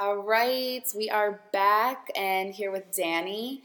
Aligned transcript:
All 0.00 0.16
right, 0.16 0.82
we 0.96 1.10
are 1.10 1.42
back 1.52 2.10
and 2.16 2.54
here 2.54 2.70
with 2.70 2.90
Dani. 2.90 3.60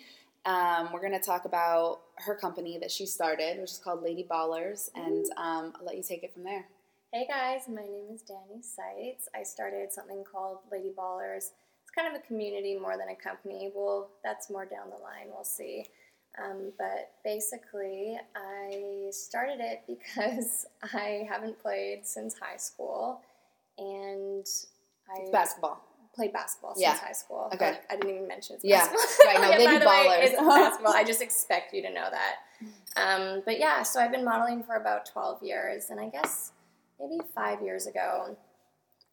Um, 0.46 0.90
we're 0.92 1.00
going 1.00 1.14
to 1.14 1.26
talk 1.26 1.46
about 1.46 2.02
her 2.18 2.36
company 2.36 2.78
that 2.78 2.92
she 2.92 3.06
started, 3.06 3.58
which 3.62 3.72
is 3.72 3.78
called 3.82 4.04
Lady 4.04 4.28
Ballerzz, 4.30 4.90
and 4.96 5.26
um, 5.38 5.72
I'll 5.80 5.86
let 5.86 5.96
you 5.96 6.04
take 6.04 6.24
it 6.24 6.34
from 6.34 6.44
there. 6.44 6.66
Hey 7.14 7.26
guys, 7.26 7.70
my 7.70 7.84
name 7.84 8.08
is 8.14 8.22
Dani 8.22 8.62
Seitz. 8.62 9.30
I 9.34 9.44
started 9.44 9.94
something 9.94 10.26
called 10.30 10.58
Lady 10.70 10.92
Ballerzz. 10.94 11.52
It's 11.84 11.92
kind 11.96 12.14
of 12.14 12.22
a 12.22 12.28
community 12.28 12.78
more 12.78 12.98
than 12.98 13.08
a 13.08 13.16
company. 13.16 13.72
Well, 13.74 14.10
that's 14.22 14.50
more 14.50 14.66
down 14.66 14.90
the 14.90 15.02
line, 15.02 15.28
we'll 15.34 15.46
see. 15.46 15.86
Um, 16.38 16.74
but 16.78 17.14
basically, 17.24 18.18
I 18.36 19.08
started 19.12 19.62
it 19.62 19.84
because 19.88 20.66
I 20.94 21.26
haven't 21.32 21.62
played 21.62 22.06
since 22.06 22.38
high 22.38 22.58
school, 22.58 23.22
and 23.78 24.46
I 25.10 25.22
It's 25.22 25.32
basketball. 25.32 25.82
Played 26.16 26.34
basketball 26.34 26.74
Yeah. 26.78 26.92
since 26.94 27.02
high 27.04 27.12
school. 27.12 27.50
Okay. 27.54 27.58
But 27.80 27.84
I 27.94 27.98
didn't 27.98 28.16
even 28.16 28.28
mention 28.28 28.56
it's 28.56 28.66
Yeah. 28.66 28.88
basketball. 28.88 29.26
Right, 29.34 29.42
no, 29.42 29.50
Yeah, 29.50 29.58
Lady 29.58 29.78
the 29.80 29.86
way, 29.88 30.08
Ballers. 30.08 30.24
it's 30.24 30.36
basketball. 30.42 30.94
I 30.94 31.04
just 31.04 31.22
expect 31.22 31.74
you 31.74 31.82
to 31.84 31.92
know 31.92 32.08
that. 32.10 32.36
Um, 32.98 33.42
but 33.46 33.60
yeah, 33.60 33.84
so 33.84 34.00
I've 34.00 34.12
been 34.12 34.24
modeling 34.24 34.64
for 34.64 34.76
about 34.76 35.06
12 35.06 35.44
years, 35.44 35.90
and 35.90 36.00
I 36.00 36.08
guess 36.10 36.52
maybe 37.00 37.20
five 37.36 37.62
years 37.62 37.86
ago, 37.88 38.38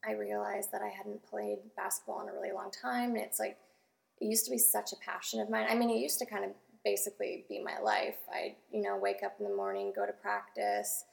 I 0.05 0.13
realized 0.13 0.71
that 0.71 0.81
I 0.81 0.87
hadn't 0.89 1.23
played 1.23 1.59
basketball 1.75 2.21
in 2.21 2.29
a 2.29 2.33
really 2.33 2.51
long 2.53 2.71
time. 2.71 3.11
And 3.11 3.19
it's 3.19 3.39
like, 3.39 3.57
it 4.19 4.25
used 4.25 4.45
to 4.45 4.51
be 4.51 4.57
such 4.57 4.93
a 4.93 4.95
passion 4.97 5.39
of 5.41 5.49
mine. 5.49 5.65
I 5.69 5.75
mean, 5.75 5.89
it 5.89 5.97
used 5.97 6.19
to 6.19 6.25
kind 6.25 6.45
of 6.45 6.51
basically 6.85 7.45
be 7.49 7.61
my 7.63 7.79
life. 7.79 8.17
I'd, 8.33 8.55
you 8.71 8.81
know, 8.81 8.97
wake 8.97 9.23
up 9.23 9.35
in 9.39 9.45
the 9.49 9.55
morning, 9.55 9.93
go 9.95 10.05
to 10.05 10.11
practice. 10.13 11.05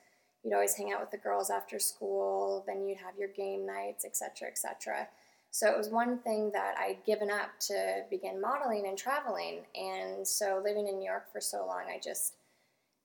You'd 0.42 0.54
always 0.54 0.74
hang 0.74 0.92
out 0.92 1.00
with 1.00 1.10
the 1.10 1.18
girls 1.18 1.50
after 1.50 1.78
school. 1.78 2.64
Then 2.66 2.86
you'd 2.86 2.98
have 2.98 3.16
your 3.18 3.28
game 3.28 3.66
nights, 3.66 4.04
etc 4.04 4.30
cetera, 4.36 4.48
et 4.48 4.58
cetera. 4.58 5.08
So 5.50 5.68
it 5.68 5.76
was 5.76 5.88
one 5.88 6.18
thing 6.18 6.52
that 6.52 6.76
I'd 6.78 7.04
given 7.04 7.30
up 7.30 7.50
to 7.68 8.02
begin 8.08 8.40
modeling 8.40 8.86
and 8.86 8.96
traveling. 8.96 9.62
And 9.74 10.26
so 10.26 10.60
living 10.64 10.86
in 10.86 10.98
New 10.98 11.06
York 11.06 11.32
for 11.32 11.40
so 11.40 11.66
long, 11.66 11.84
I 11.92 11.98
just, 12.02 12.34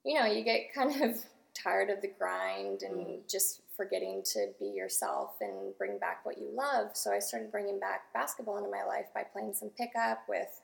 you 0.04 0.20
know, 0.20 0.26
you 0.26 0.44
get 0.44 0.74
kind 0.76 1.02
of 1.02 1.18
tired 1.56 1.90
of 1.90 2.02
the 2.02 2.12
grind 2.20 2.84
and 2.84 2.96
mm. 2.98 3.32
just 3.32 3.62
forgetting 3.76 4.22
to 4.34 4.48
be 4.60 4.66
yourself 4.66 5.36
and 5.42 5.78
bring 5.78 5.98
back 5.98 6.26
what 6.26 6.38
you 6.38 6.50
love. 6.54 6.90
So 6.94 7.12
I 7.12 7.20
started 7.20 7.52
bringing 7.52 7.80
back 7.80 8.14
basketball 8.14 8.58
into 8.58 8.70
my 8.70 8.84
life 8.84 9.06
by 9.14 9.24
playing 9.24 9.54
some 9.54 9.70
pickup 9.70 10.24
with, 10.30 10.62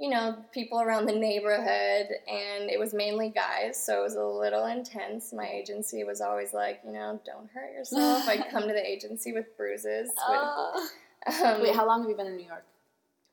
you 0.00 0.08
know, 0.08 0.36
people 0.50 0.80
around 0.80 1.06
the 1.06 1.14
neighborhood. 1.14 2.08
And 2.26 2.70
it 2.70 2.78
was 2.78 2.94
mainly 2.94 3.28
guys, 3.28 3.84
so 3.84 4.00
it 4.00 4.02
was 4.02 4.14
a 4.14 4.24
little 4.24 4.66
intense. 4.66 5.32
My 5.32 5.46
agency 5.46 6.04
was 6.04 6.20
always 6.20 6.54
like, 6.54 6.80
you 6.84 6.92
know, 6.92 7.20
don't 7.24 7.50
hurt 7.52 7.72
yourself. 7.72 8.26
I'd 8.26 8.50
come 8.50 8.62
to 8.62 8.72
the 8.72 8.84
agency 8.84 9.32
with 9.32 9.56
bruises. 9.56 10.10
With, 11.28 11.42
um, 11.42 11.60
Wait, 11.60 11.76
how 11.76 11.86
long 11.86 12.00
have 12.00 12.08
you 12.08 12.16
been 12.16 12.28
in 12.28 12.36
New 12.36 12.46
York? 12.46 12.64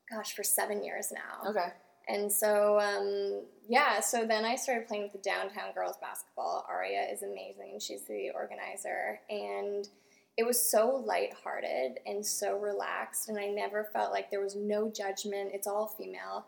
gosh, 0.10 0.34
for 0.34 0.44
seven 0.44 0.84
years 0.84 1.12
now. 1.12 1.50
Okay. 1.50 1.68
And 2.08 2.32
so, 2.32 2.80
um, 2.80 3.44
yeah, 3.68 4.00
so 4.00 4.26
then 4.26 4.46
I 4.46 4.56
started 4.56 4.88
playing 4.88 5.04
with 5.04 5.12
the 5.12 5.30
downtown 5.30 5.74
girls 5.74 5.98
basketball. 6.00 6.66
Aria 6.70 7.06
is 7.12 7.22
amazing. 7.22 7.80
She's 7.82 8.04
the 8.04 8.32
organizer. 8.34 9.20
And 9.30 9.88
it 10.38 10.46
was 10.46 10.70
so 10.70 11.04
lighthearted 11.06 12.00
and 12.06 12.26
so 12.26 12.58
relaxed. 12.58 13.28
And 13.28 13.38
I 13.38 13.48
never 13.48 13.90
felt 13.92 14.12
like 14.12 14.32
there 14.32 14.42
was 14.42 14.56
no 14.56 14.90
judgment. 14.90 15.52
It's 15.54 15.68
all 15.68 15.88
female. 15.98 16.46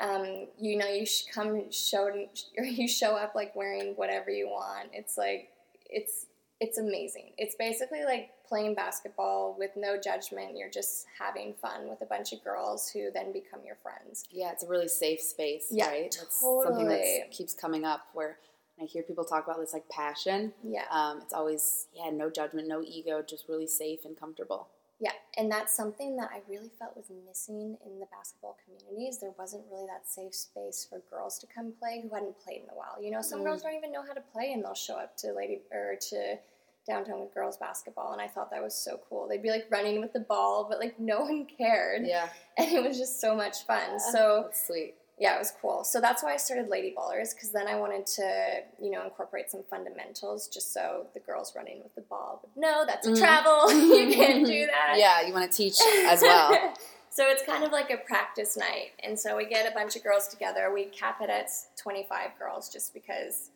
Um, 0.00 0.46
you 0.58 0.76
know, 0.76 0.86
you 0.86 1.06
come 1.32 1.70
show 1.70 2.10
or 2.58 2.64
you 2.64 2.88
show 2.88 3.16
up 3.16 3.34
like 3.34 3.54
wearing 3.54 3.94
whatever 3.96 4.30
you 4.30 4.48
want. 4.48 4.90
It's 4.92 5.18
like 5.18 5.50
it's 5.88 6.26
it's 6.60 6.76
amazing. 6.76 7.30
It's 7.38 7.54
basically 7.54 8.04
like 8.04 8.30
playing 8.46 8.74
basketball 8.74 9.56
with 9.58 9.70
no 9.76 9.98
judgment. 9.98 10.58
You're 10.58 10.70
just 10.70 11.06
having 11.18 11.54
fun 11.54 11.88
with 11.88 12.02
a 12.02 12.04
bunch 12.04 12.32
of 12.32 12.44
girls 12.44 12.90
who 12.90 13.10
then 13.12 13.32
become 13.32 13.60
your 13.64 13.76
friends. 13.76 14.24
Yeah, 14.30 14.52
it's 14.52 14.62
a 14.62 14.68
really 14.68 14.88
safe 14.88 15.20
space, 15.20 15.68
Yeah, 15.70 15.88
right? 15.88 16.14
That's 16.18 16.40
something 16.40 16.88
that 16.88 17.30
keeps 17.30 17.54
coming 17.54 17.86
up 17.86 18.02
where 18.12 18.36
I 18.80 18.84
hear 18.84 19.02
people 19.02 19.24
talk 19.24 19.44
about 19.44 19.58
this 19.58 19.72
like 19.72 19.88
passion. 19.88 20.52
Yeah. 20.62 20.84
Um, 20.90 21.20
it's 21.22 21.32
always, 21.32 21.86
yeah, 21.94 22.10
no 22.10 22.28
judgment, 22.28 22.68
no 22.68 22.82
ego, 22.82 23.22
just 23.26 23.48
really 23.48 23.66
safe 23.66 24.00
and 24.04 24.18
comfortable. 24.18 24.68
Yeah, 25.02 25.12
and 25.38 25.50
that's 25.50 25.74
something 25.74 26.16
that 26.16 26.30
I 26.30 26.42
really 26.46 26.68
felt 26.78 26.94
was 26.94 27.06
missing 27.26 27.78
in 27.86 27.98
the 28.00 28.06
basketball 28.12 28.58
communities. 28.64 29.18
There 29.18 29.32
wasn't 29.38 29.64
really 29.72 29.86
that 29.86 30.06
safe 30.06 30.34
space 30.34 30.86
for 30.88 31.00
girls 31.10 31.38
to 31.38 31.46
come 31.46 31.72
play 31.80 32.02
who 32.02 32.14
hadn't 32.14 32.38
played 32.44 32.62
in 32.64 32.68
a 32.70 32.74
while. 32.74 33.02
You 33.02 33.10
know, 33.10 33.22
some 33.22 33.40
Mm. 33.40 33.44
girls 33.44 33.62
don't 33.62 33.74
even 33.74 33.92
know 33.92 34.02
how 34.02 34.12
to 34.12 34.20
play, 34.20 34.52
and 34.52 34.62
they'll 34.62 34.74
show 34.74 34.96
up 34.96 35.16
to 35.18 35.32
lady 35.32 35.62
or 35.72 35.96
to 36.10 36.38
downtown 36.86 37.20
with 37.20 37.32
girls 37.32 37.56
basketball, 37.56 38.12
and 38.12 38.20
I 38.20 38.28
thought 38.28 38.50
that 38.50 38.62
was 38.62 38.74
so 38.74 39.00
cool. 39.08 39.26
They'd 39.26 39.42
be 39.42 39.50
like 39.50 39.66
running 39.70 40.00
with 40.00 40.12
the 40.12 40.20
ball, 40.20 40.64
but 40.68 40.78
like 40.80 40.98
no 41.00 41.20
one 41.20 41.46
cared, 41.46 42.06
Yeah. 42.06 42.28
and 42.58 42.70
it 42.70 42.82
was 42.82 42.98
just 42.98 43.20
so 43.20 43.34
much 43.34 43.64
fun. 43.66 43.98
So 44.12 44.42
That's 44.44 44.66
sweet. 44.66 44.94
Yeah, 45.20 45.36
it 45.36 45.38
was 45.38 45.52
cool. 45.60 45.84
So 45.84 46.00
that's 46.00 46.22
why 46.22 46.32
I 46.32 46.38
started 46.38 46.68
Lady 46.70 46.94
Ballerzz 46.96 47.34
because 47.34 47.52
then 47.52 47.68
I 47.68 47.76
wanted 47.76 48.06
to, 48.06 48.60
you 48.82 48.90
know, 48.90 49.04
incorporate 49.04 49.50
some 49.50 49.62
fundamentals 49.68 50.48
just 50.48 50.72
so 50.72 51.06
the 51.12 51.20
girls 51.20 51.52
running 51.54 51.82
with 51.82 51.94
the 51.94 52.00
ball 52.00 52.40
would 52.42 52.60
know 52.60 52.84
that's 52.86 53.06
a 53.06 53.10
Mhm. 53.10 53.18
travel. 53.18 53.70
you 53.98 54.14
can't 54.14 54.46
do 54.46 54.66
that. 54.74 54.94
Yeah, 54.96 55.20
you 55.26 55.34
want 55.34 55.50
to 55.50 55.54
teach 55.56 55.76
as 56.08 56.22
well. 56.22 56.72
so 57.10 57.28
it's 57.28 57.42
kind 57.42 57.64
of 57.64 57.70
like 57.70 57.90
a 57.90 57.98
practice 57.98 58.56
night. 58.56 58.92
And 59.04 59.20
so 59.20 59.36
we 59.36 59.44
get 59.44 59.70
a 59.70 59.74
bunch 59.74 59.94
of 59.94 60.02
girls 60.02 60.26
together. 60.26 60.72
We 60.72 60.86
cap 60.86 61.20
it 61.20 61.28
at 61.28 61.50
25 61.76 62.30
girls 62.38 62.70
just 62.72 62.94
because, 62.94 63.50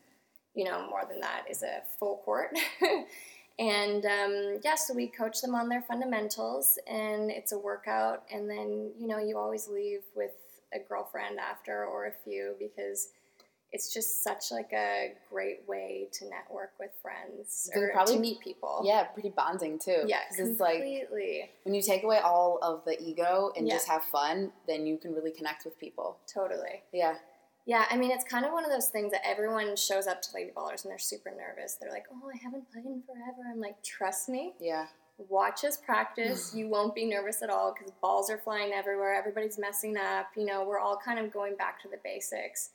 you 0.55 0.65
know, 0.65 0.87
more 0.91 1.05
than 1.09 1.21
that 1.21 1.45
is 1.51 1.63
a 1.63 1.81
full 1.99 2.19
court. 2.27 2.51
and 3.59 4.05
um, 4.05 4.61
yeah, 4.63 4.75
so 4.75 4.93
we 4.93 5.07
coach 5.07 5.41
them 5.41 5.55
on 5.55 5.71
their 5.71 5.81
fundamentals 5.83 6.79
and 6.87 7.31
it's 7.31 7.53
a 7.53 7.59
workout. 7.59 8.25
And 8.31 8.51
then, 8.51 8.91
you 8.99 9.07
know, 9.07 9.19
you 9.19 9.39
always 9.39 9.67
leave 9.67 10.01
with 10.15 10.33
a 10.75 10.79
girlfriend 10.79 11.39
after 11.39 11.85
or 11.87 12.07
a 12.07 12.13
few 12.25 12.55
because 12.59 13.09
it's 13.73 13.93
just 13.93 14.23
such 14.23 14.53
like 14.53 14.73
a 14.73 15.15
great 15.31 15.67
way 15.67 16.09
to 16.13 16.29
network 16.29 16.73
with 16.79 16.91
friends 17.03 17.69
or 17.75 17.91
probably- 17.93 18.15
to 18.15 18.21
meet 18.21 18.39
people. 18.41 18.83
Yeah, 18.85 19.05
pretty 19.05 19.31
bonding 19.31 19.79
too. 19.81 20.05
Yeah, 20.07 20.21
'Cause 20.29 20.39
it's 20.39 20.61
like 20.61 20.75
completely. 20.77 21.51
when 21.65 21.75
you 21.75 21.83
take 21.83 22.05
away 22.05 22.19
all 22.19 22.59
of 22.63 22.85
the 22.85 23.01
ego 23.03 23.53
and 23.57 23.67
Yeah. 23.67 23.75
just 23.75 23.89
have 23.89 24.05
fun, 24.05 24.53
then 24.69 24.87
you 24.87 24.97
can 24.97 25.13
really 25.15 25.33
connect 25.33 25.65
with 25.65 25.77
people. 25.79 26.21
Totally. 26.33 26.85
Yeah. 26.93 27.19
Yeah, 27.67 27.87
I 27.91 27.97
mean, 27.97 28.11
it's 28.13 28.25
kind 28.25 28.45
of 28.45 28.53
one 28.53 28.65
of 28.65 28.71
those 28.71 28.91
things 28.91 29.11
that 29.13 29.27
everyone 29.27 29.75
shows 29.75 30.07
up 30.07 30.21
to 30.23 30.35
Lady 30.35 30.51
Ballerzz 30.53 30.85
and 30.85 30.91
they're 30.93 30.99
super 30.99 31.31
nervous. 31.31 31.77
They're 31.77 31.91
like, 31.91 32.05
oh, 32.13 32.31
I 32.33 32.37
haven't 32.37 32.71
played 32.71 32.85
in 32.85 33.03
forever. 33.03 33.43
I'm 33.51 33.59
like, 33.59 33.83
trust 33.83 34.29
me, 34.29 34.55
Yeah. 34.61 34.87
Watch 35.19 35.65
us 35.65 35.77
practice. 35.77 36.55
you 36.55 36.69
won't 36.69 36.95
be 36.95 37.07
nervous 37.07 37.43
at 37.43 37.51
all 37.51 37.73
because 37.73 37.93
balls 38.01 38.31
are 38.31 38.39
flying 38.39 38.73
everywhere. 38.73 39.15
Everybody's 39.15 39.59
messing 39.59 39.97
up. 39.97 40.27
You 40.37 40.47
know, 40.47 40.65
we're 40.65 40.79
all 40.81 40.97
kind 40.97 41.19
of 41.19 41.33
going 41.33 41.57
back 41.57 41.81
to 41.83 41.89
the 41.89 41.99
basics 42.03 42.71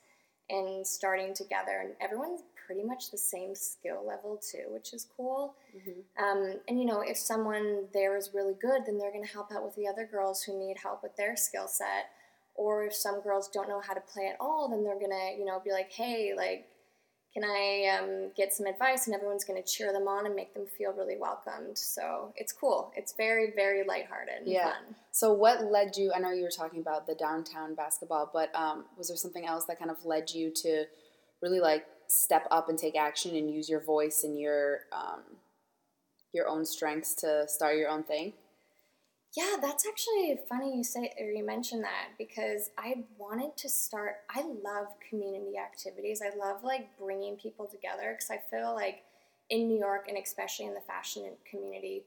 and 0.48 0.86
starting 0.86 1.34
together. 1.34 1.80
And 1.82 1.92
everyone's 2.00 2.42
pretty 2.66 2.82
much 2.82 3.10
the 3.10 3.18
same 3.18 3.54
skill 3.54 4.04
level 4.06 4.38
too, 4.38 4.64
which 4.68 4.92
is 4.94 5.06
cool. 5.16 5.54
Mhm. 5.76 6.04
Um, 6.18 6.60
and 6.68 6.78
you 6.78 6.86
know, 6.86 7.00
if 7.00 7.18
someone 7.18 7.88
there 7.92 8.16
is 8.16 8.32
really 8.32 8.54
good, 8.54 8.86
then 8.86 8.96
they're 8.98 9.12
going 9.12 9.24
to 9.24 9.32
help 9.32 9.52
out 9.52 9.64
with 9.64 9.74
the 9.74 9.86
other 9.88 10.06
girls 10.06 10.42
who 10.42 10.56
need 10.58 10.78
help 10.78 11.02
with 11.02 11.16
their 11.16 11.36
skill 11.36 11.68
set. 11.68 12.10
Or 12.54 12.84
if 12.84 12.94
some 12.94 13.20
girls 13.20 13.48
don't 13.48 13.68
know 13.68 13.80
how 13.80 13.94
to 13.94 14.00
play 14.00 14.28
at 14.28 14.36
all, 14.38 14.68
then 14.68 14.84
they're 14.84 14.98
going 14.98 15.10
to, 15.10 15.38
you 15.38 15.44
know, 15.44 15.60
be 15.60 15.72
like, 15.72 15.90
hey, 15.92 16.34
like, 16.36 16.68
can 17.32 17.44
I 17.44 17.98
um, 17.98 18.32
get 18.36 18.52
some 18.52 18.66
advice? 18.66 19.06
And 19.06 19.14
everyone's 19.14 19.44
going 19.44 19.62
to 19.62 19.68
cheer 19.68 19.92
them 19.92 20.08
on 20.08 20.26
and 20.26 20.34
make 20.34 20.52
them 20.52 20.66
feel 20.76 20.92
really 20.92 21.16
welcomed. 21.16 21.78
So 21.78 22.32
it's 22.36 22.52
cool. 22.52 22.92
It's 22.96 23.14
very, 23.16 23.52
very 23.54 23.84
lighthearted 23.86 24.34
and 24.40 24.48
Yeah. 24.48 24.72
fun. 24.72 24.96
So 25.12 25.32
what 25.32 25.64
led 25.64 25.96
you? 25.96 26.12
I 26.14 26.18
know 26.18 26.32
you 26.32 26.42
were 26.42 26.50
talking 26.50 26.80
about 26.80 27.06
the 27.06 27.14
downtown 27.14 27.74
basketball, 27.74 28.30
but 28.32 28.54
um, 28.54 28.86
was 28.98 29.08
there 29.08 29.16
something 29.16 29.46
else 29.46 29.64
that 29.66 29.78
kind 29.78 29.90
of 29.90 30.04
led 30.04 30.30
you 30.30 30.50
to 30.62 30.86
really 31.40 31.60
like 31.60 31.86
step 32.08 32.46
up 32.50 32.68
and 32.68 32.76
take 32.78 32.96
action 32.96 33.36
and 33.36 33.48
use 33.48 33.68
your 33.68 33.80
voice 33.80 34.24
and 34.24 34.38
your 34.38 34.80
um, 34.92 35.22
your 36.32 36.48
own 36.48 36.64
strengths 36.64 37.14
to 37.14 37.46
start 37.48 37.76
your 37.76 37.88
own 37.88 38.02
thing? 38.02 38.32
Yeah, 39.36 39.56
that's 39.60 39.86
actually 39.86 40.40
funny 40.48 40.76
you 40.76 40.82
say 40.82 41.12
or 41.20 41.26
you 41.26 41.46
mentioned 41.46 41.84
that 41.84 42.08
because 42.18 42.70
I 42.76 43.04
wanted 43.16 43.56
to 43.58 43.68
start. 43.68 44.16
I 44.28 44.42
love 44.42 44.88
community 45.08 45.56
activities. 45.56 46.20
I 46.20 46.36
love 46.36 46.64
like 46.64 46.98
bringing 46.98 47.36
people 47.36 47.66
together 47.66 48.16
because 48.16 48.30
I 48.30 48.40
feel 48.50 48.74
like 48.74 49.04
in 49.48 49.68
New 49.68 49.78
York 49.78 50.06
and 50.08 50.18
especially 50.18 50.66
in 50.66 50.74
the 50.74 50.80
fashion 50.80 51.30
community, 51.48 52.04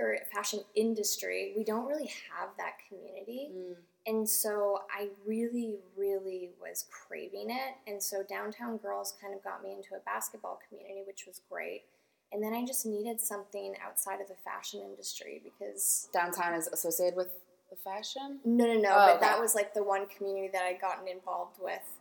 or 0.00 0.16
fashion 0.32 0.60
industry, 0.74 1.52
we 1.56 1.62
don't 1.62 1.86
really 1.86 2.10
have 2.32 2.48
that 2.56 2.72
community. 2.88 3.50
Mm. 3.54 3.74
And 4.06 4.28
so 4.28 4.80
I 4.90 5.08
really, 5.26 5.76
really 5.96 6.50
was 6.60 6.86
craving 6.90 7.50
it. 7.50 7.74
And 7.86 8.02
so 8.02 8.22
Downtown 8.26 8.78
Girls 8.78 9.14
kind 9.20 9.34
of 9.34 9.44
got 9.44 9.62
me 9.62 9.72
into 9.72 9.94
a 9.94 10.00
basketball 10.06 10.58
community, 10.68 11.02
which 11.06 11.26
was 11.26 11.42
great. 11.50 11.82
And 12.32 12.42
then 12.42 12.52
I 12.52 12.64
just 12.64 12.86
needed 12.86 13.20
something 13.20 13.74
outside 13.84 14.20
of 14.20 14.28
the 14.28 14.36
fashion 14.44 14.80
industry 14.80 15.42
because 15.42 16.08
Downtown 16.12 16.54
is 16.54 16.68
associated 16.68 17.16
with 17.16 17.28
the 17.70 17.76
fashion. 17.76 18.38
no, 18.44 18.66
no, 18.66 18.74
no. 18.74 18.90
Oh, 18.90 19.06
but 19.06 19.16
okay. 19.16 19.20
that 19.20 19.40
was 19.40 19.54
like 19.54 19.74
the 19.74 19.82
one 19.82 20.06
community 20.06 20.48
that 20.52 20.62
I'd 20.62 20.80
gotten 20.80 21.08
involved 21.08 21.56
with. 21.60 21.98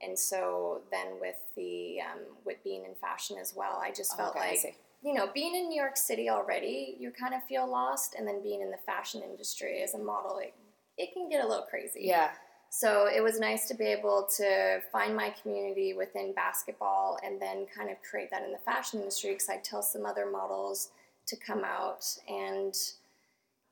And 0.00 0.18
so 0.18 0.82
then 0.90 1.06
with 1.20 1.36
the 1.56 2.00
um, 2.00 2.20
with 2.44 2.62
being 2.64 2.84
in 2.84 2.94
fashion 3.00 3.36
as 3.40 3.54
well, 3.56 3.80
I 3.80 3.92
just 3.92 4.16
felt 4.16 4.36
okay, 4.36 4.58
like 4.64 4.76
you 5.02 5.14
know, 5.14 5.28
being 5.32 5.54
in 5.54 5.68
New 5.68 5.80
York 5.80 5.96
City 5.96 6.28
already, 6.28 6.96
you 6.98 7.10
kind 7.10 7.34
of 7.34 7.42
feel 7.44 7.68
lost, 7.68 8.14
and 8.16 8.26
then 8.26 8.42
being 8.42 8.62
in 8.62 8.70
the 8.70 8.78
fashion 8.78 9.22
industry 9.22 9.82
as 9.82 9.94
a 9.94 9.98
model, 9.98 10.38
it, 10.38 10.54
it 10.96 11.12
can 11.12 11.28
get 11.28 11.44
a 11.44 11.48
little 11.48 11.66
crazy. 11.68 12.00
Yeah. 12.02 12.30
So 12.74 13.06
it 13.06 13.22
was 13.22 13.38
nice 13.38 13.68
to 13.68 13.74
be 13.74 13.84
able 13.84 14.26
to 14.38 14.80
find 14.90 15.14
my 15.14 15.28
community 15.42 15.92
within 15.92 16.32
basketball 16.32 17.18
and 17.22 17.38
then 17.38 17.66
kind 17.66 17.90
of 17.90 17.98
create 18.02 18.30
that 18.30 18.44
in 18.44 18.50
the 18.50 18.56
fashion 18.56 19.00
industry 19.00 19.32
because 19.32 19.50
I 19.50 19.58
tell 19.58 19.82
some 19.82 20.06
other 20.06 20.24
models 20.24 20.88
to 21.26 21.36
come 21.36 21.64
out 21.64 22.06
and 22.26 22.74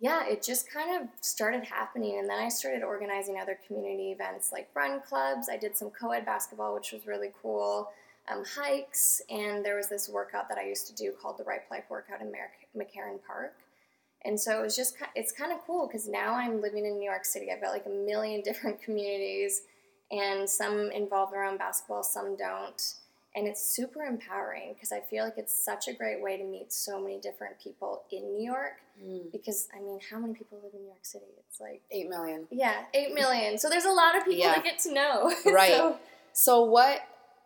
yeah, 0.00 0.26
it 0.26 0.43
just 0.43 0.70
kind 0.70 1.00
of 1.00 1.08
started 1.23 1.64
happening. 1.64 2.19
And 2.19 2.29
then 2.29 2.38
I 2.38 2.50
started 2.50 2.82
organizing 2.82 3.38
other 3.41 3.58
community 3.67 4.12
events 4.12 4.50
like 4.52 4.69
run 4.75 5.00
clubs. 5.00 5.49
I 5.49 5.56
did 5.56 5.79
some 5.79 5.88
co 5.88 6.11
ed 6.11 6.26
basketball, 6.26 6.75
which 6.75 6.93
was 6.93 7.06
really 7.06 7.32
cool, 7.41 7.88
um, 8.31 8.44
hikes, 8.44 9.23
and 9.31 9.64
there 9.64 9.76
was 9.76 9.88
this 9.88 10.11
workout 10.11 10.47
that 10.50 10.58
I 10.58 10.67
used 10.67 10.87
to 10.88 10.94
do 10.94 11.12
called 11.12 11.38
the 11.38 11.44
Ripe 11.44 11.70
Life 11.70 11.85
Workout 11.88 12.20
in 12.20 12.31
Mer- 12.31 12.52
McCarren 12.76 13.19
Park. 13.26 13.55
And 14.25 14.38
so 14.38 14.58
it 14.58 14.62
was 14.62 14.76
just, 14.76 14.96
it's 15.14 15.32
kind 15.32 15.52
of 15.52 15.58
cool 15.67 15.87
because 15.87 16.06
now 16.06 16.34
I'm 16.34 16.61
living 16.61 16.84
in 16.84 16.99
New 16.99 17.08
York 17.08 17.25
City. 17.25 17.49
I've 17.50 17.62
got 17.62 17.70
like 17.70 17.87
a 17.87 17.90
million 17.90 18.40
different 18.44 18.82
communities, 18.82 19.62
and 20.11 20.49
some 20.49 20.90
involve 20.90 21.32
around 21.32 21.58
basketball, 21.58 22.02
some 22.02 22.37
don't 22.37 22.82
and 23.37 23.46
it's 23.46 23.64
super 23.64 24.02
empowering 24.02 24.75
because 24.75 24.90
I 24.90 25.00
feel 25.00 25.25
like 25.25 25.38
it's 25.38 25.55
such 25.55 25.87
a 25.87 25.93
great 25.93 26.20
way 26.20 26.37
to 26.37 26.44
meet 26.44 26.72
so 26.72 27.00
many 27.00 27.20
different 27.20 27.61
people 27.61 28.02
in 28.11 28.32
New 28.32 28.43
York. 28.43 28.81
Mm. 29.00 29.31
Because 29.31 29.69
I 29.75 29.81
mean, 29.81 30.00
how 30.11 30.19
many 30.19 30.34
people 30.34 30.58
live 30.62 30.73
in 30.75 30.81
New 30.81 30.87
York 30.87 31.05
City? 31.05 31.26
It's 31.49 31.61
like 31.61 31.82
eight 31.93 32.08
million. 32.08 32.49
Yeah, 32.50 32.82
eight 32.93 33.14
million. 33.14 33.56
So 33.58 33.69
there's 33.69 33.84
a 33.84 33.93
lot 33.93 34.16
of 34.16 34.25
people 34.25 34.40
yeah. 34.40 34.55
to 34.55 34.62
get 34.62 34.78
to 34.81 34.93
know. 34.93 35.32
Right. 35.50 35.73
so, 35.73 35.99
so, 36.32 36.64
what? 36.64 37.02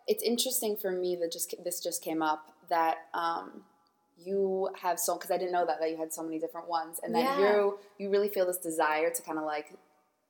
It's 0.07 0.23
interesting 0.23 0.75
for 0.75 0.91
me 0.91 1.15
that 1.15 1.31
just 1.31 1.53
this 1.63 1.79
just 1.79 2.03
came 2.03 2.21
up 2.21 2.51
that 2.69 2.97
um, 3.13 3.63
you 4.17 4.69
have 4.81 4.99
so 4.99 5.15
because 5.15 5.31
I 5.31 5.37
didn't 5.37 5.51
know 5.51 5.65
that 5.65 5.79
that 5.79 5.89
you 5.89 5.97
had 5.97 6.13
so 6.13 6.23
many 6.23 6.39
different 6.39 6.67
ones, 6.67 6.99
and 7.03 7.13
that 7.15 7.23
yeah. 7.23 7.39
you 7.39 7.79
you 7.97 8.09
really 8.09 8.29
feel 8.29 8.45
this 8.45 8.57
desire 8.57 9.09
to 9.09 9.21
kind 9.21 9.37
of 9.37 9.45
like 9.45 9.77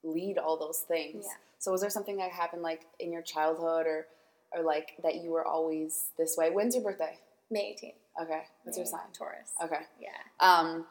lead 0.03 0.37
all 0.37 0.57
those 0.57 0.79
things. 0.87 1.25
Yeah. 1.27 1.37
So 1.59 1.71
was 1.71 1.81
there 1.81 1.89
something 1.89 2.17
that 2.17 2.31
happened 2.31 2.61
like 2.61 2.81
in 2.99 3.11
your 3.11 3.21
childhood 3.21 3.87
or 3.87 4.07
or 4.55 4.63
like 4.63 4.93
that 5.03 5.15
you 5.15 5.31
were 5.31 5.45
always 5.45 6.07
this 6.17 6.35
way. 6.37 6.49
When's 6.49 6.75
your 6.75 6.83
birthday? 6.83 7.19
May 7.51 7.75
18th. 7.81 8.23
Okay. 8.23 8.41
What's 8.63 8.77
May 8.77 8.83
your 8.83 8.85
sign? 8.85 9.11
Taurus. 9.13 9.51
Okay. 9.63 9.81
Yeah. 9.99 10.09
Um, 10.39 10.85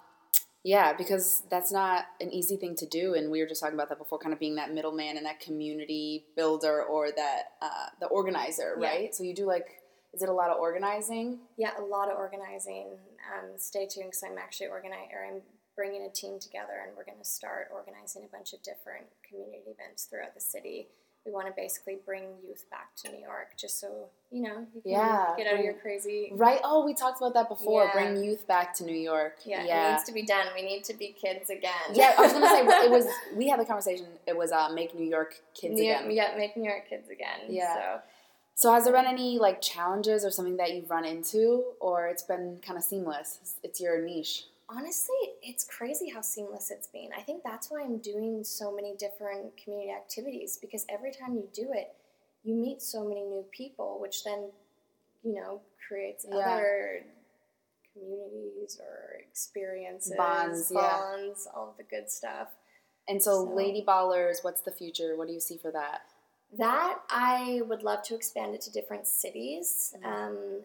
yeah, 0.63 0.95
because 0.95 1.43
that's 1.51 1.71
not 1.73 2.05
an 2.21 2.33
easy 2.33 2.57
thing 2.57 2.75
to 2.77 2.87
do, 2.87 3.15
and 3.15 3.31
we 3.31 3.41
were 3.41 3.47
just 3.47 3.61
talking 3.61 3.75
about 3.75 3.91
that 3.91 3.99
before, 3.99 4.19
kind 4.19 4.33
of 4.33 4.41
being 4.41 4.55
that 4.55 4.73
middleman 4.73 5.19
and 5.19 5.27
that 5.27 5.39
community 5.41 6.25
builder 6.37 6.83
or 6.83 7.11
that 7.15 7.43
uh, 7.61 7.89
the 8.01 8.07
organizer, 8.07 8.75
yeah. 8.81 8.89
right? 8.89 9.15
So 9.15 9.25
you 9.25 9.35
do 9.35 9.47
like, 9.47 9.67
is 10.15 10.23
it 10.23 10.29
a 10.29 10.33
lot 10.33 10.51
of 10.51 10.59
organizing? 10.59 11.39
Yeah, 11.57 11.71
a 11.79 11.83
lot 11.83 12.11
of 12.11 12.17
organizing. 12.17 12.99
Um, 13.33 13.51
stay 13.57 13.87
tuned 13.87 14.07
because 14.13 14.23
I'm 14.23 14.39
actually 14.39 14.69
organizing, 14.69 15.09
or 15.13 15.27
I'm 15.27 15.43
bringing 15.77 16.07
a 16.07 16.11
team 16.11 16.39
together, 16.39 16.87
and 16.87 16.97
we're 16.97 17.05
going 17.05 17.19
to 17.19 17.29
start 17.29 17.69
organizing 17.73 18.23
a 18.25 18.29
bunch 18.29 18.53
of 18.53 18.63
different 18.63 19.07
community 19.29 19.75
events 19.75 20.05
throughout 20.05 20.35
the 20.35 20.41
city 20.41 20.89
we 21.25 21.33
want 21.33 21.47
to 21.47 21.53
basically 21.57 21.97
bring 22.05 22.25
youth 22.47 22.69
back 22.71 22.95
to 22.97 23.11
New 23.11 23.19
York 23.19 23.57
just 23.59 23.81
so, 23.81 24.09
you 24.31 24.43
know, 24.43 24.67
you 24.75 24.83
can 24.83 24.91
yeah, 24.91 25.35
get 25.39 25.47
out 25.47 25.59
of 25.59 25.65
your 25.65 25.73
crazy. 25.75 26.31
Right. 26.33 26.61
Oh, 26.63 26.85
we 26.85 26.93
talked 26.93 27.19
about 27.19 27.33
that 27.33 27.49
before. 27.49 27.85
Yeah. 27.85 27.93
Bring 27.93 28.23
youth 28.23 28.47
back 28.47 28.75
to 28.77 28.85
New 28.85 28.97
York. 28.97 29.37
Yeah, 29.47 29.65
yeah, 29.65 29.89
it 29.89 29.93
needs 29.93 30.05
to 30.05 30.13
be 30.13 30.23
done. 30.23 30.47
We 30.55 30.63
need 30.63 30.85
to 30.85 30.95
be 30.95 31.17
kids 31.19 31.49
again. 31.49 31.73
Yeah, 31.95 32.13
I 32.19 32.23
was 32.23 32.33
going 32.33 32.43
to 32.43 32.49
say, 32.49 32.85
it 32.85 32.91
was, 32.91 33.07
we 33.37 33.49
had 33.49 33.59
the 33.59 33.65
conversation, 33.65 34.07
it 34.27 34.37
was 34.37 34.53
uh, 34.53 34.69
make 34.75 34.95
New 34.95 35.07
York 35.07 35.37
kids 35.55 35.75
New, 35.75 35.83
again. 35.83 36.11
Yeah, 36.11 36.35
make 36.37 36.57
New 36.57 36.69
York 36.69 36.89
kids 36.91 37.09
again. 37.09 37.41
Yeah. 37.49 37.75
So. 37.75 38.01
So 38.55 38.73
has 38.73 38.85
there 38.85 38.93
been 38.93 39.07
any 39.07 39.39
like 39.39 39.61
challenges 39.61 40.25
or 40.25 40.31
something 40.31 40.57
that 40.59 40.75
you've 40.75 40.91
run 40.91 41.05
into, 41.05 41.65
or 41.81 42.07
it's 42.07 42.23
been 42.23 42.61
kind 42.65 42.79
of 42.79 42.85
seamless? 42.85 43.59
It's 43.63 43.81
your 43.81 44.01
niche 44.05 44.45
honestly, 44.69 45.15
it's 45.43 45.65
crazy 45.65 46.11
how 46.11 46.21
seamless 46.21 46.71
it's 46.71 46.87
been. 46.87 47.11
I 47.17 47.21
think 47.23 47.43
that's 47.43 47.71
why 47.71 47.83
I'm 47.83 47.99
doing 47.99 48.45
so 48.45 48.75
many 48.75 48.95
different 48.97 49.57
community 49.57 49.91
activities 49.91 50.59
because 50.61 50.85
every 50.89 51.13
time 51.13 51.35
you 51.35 51.49
do 51.53 51.71
it, 51.73 51.95
you 52.43 52.55
meet 52.55 52.83
so 52.83 53.05
many 53.05 53.23
new 53.23 53.45
people, 53.53 53.99
which 54.01 54.25
then, 54.25 54.51
you 55.23 55.35
know, 55.35 55.61
creates 55.87 56.27
yeah. 56.29 56.37
other 56.37 57.05
communities 57.93 58.79
or 58.81 59.21
experiences, 59.21 60.15
bonds, 60.17 60.71
bonds, 60.71 61.47
yeah. 61.47 61.53
all 61.59 61.71
of 61.71 61.77
the 61.77 61.85
good 61.85 62.11
stuff. 62.11 62.49
And 63.09 63.23
so, 63.23 63.45
so, 63.45 63.55
Lady 63.55 63.85
Ballerzz, 63.87 64.43
what's 64.43 64.63
the 64.63 64.73
future? 64.73 65.17
What 65.17 65.29
do 65.29 65.35
you 65.35 65.41
see 65.41 65.59
for 65.59 65.71
that? 65.71 66.03
That 66.59 66.99
I 67.11 67.63
would 67.67 67.83
love 67.83 68.03
to 68.05 68.15
expand 68.15 68.55
it 68.55 68.61
to 68.63 68.73
different 68.73 69.07
cities. 69.07 69.95
Mm-hmm. 69.97 70.07
Um, 70.07 70.61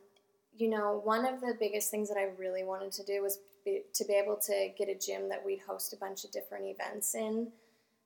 you 0.58 0.70
know, 0.70 1.02
one 1.04 1.26
of 1.26 1.40
the 1.40 1.56
biggest 1.58 1.90
things 1.90 2.10
that 2.10 2.18
I 2.18 2.30
really 2.38 2.64
wanted 2.64 2.92
to 2.94 3.04
do 3.04 3.22
was 3.22 3.40
be, 3.64 3.84
to 3.94 4.06
be 4.06 4.14
able 4.14 4.36
to 4.46 4.70
get 4.78 4.90
a 4.90 4.96
gym 4.96 5.30
that 5.30 5.44
we'd 5.44 5.62
host 5.62 5.94
a 5.94 5.98
bunch 5.98 6.26
of 6.26 6.32
different 6.32 6.66
events 6.66 7.16
in. 7.16 7.48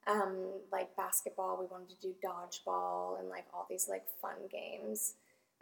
Um, 0.06 0.36
like 0.72 0.96
basketball, 0.96 1.58
we 1.60 1.66
wanted 1.66 1.90
to 1.90 1.96
do 2.02 2.14
dodgeball 2.24 3.20
and 3.20 3.30
like 3.30 3.46
all 3.54 3.66
these 3.70 3.88
like 3.90 4.04
fun 4.22 4.36
games 4.52 5.14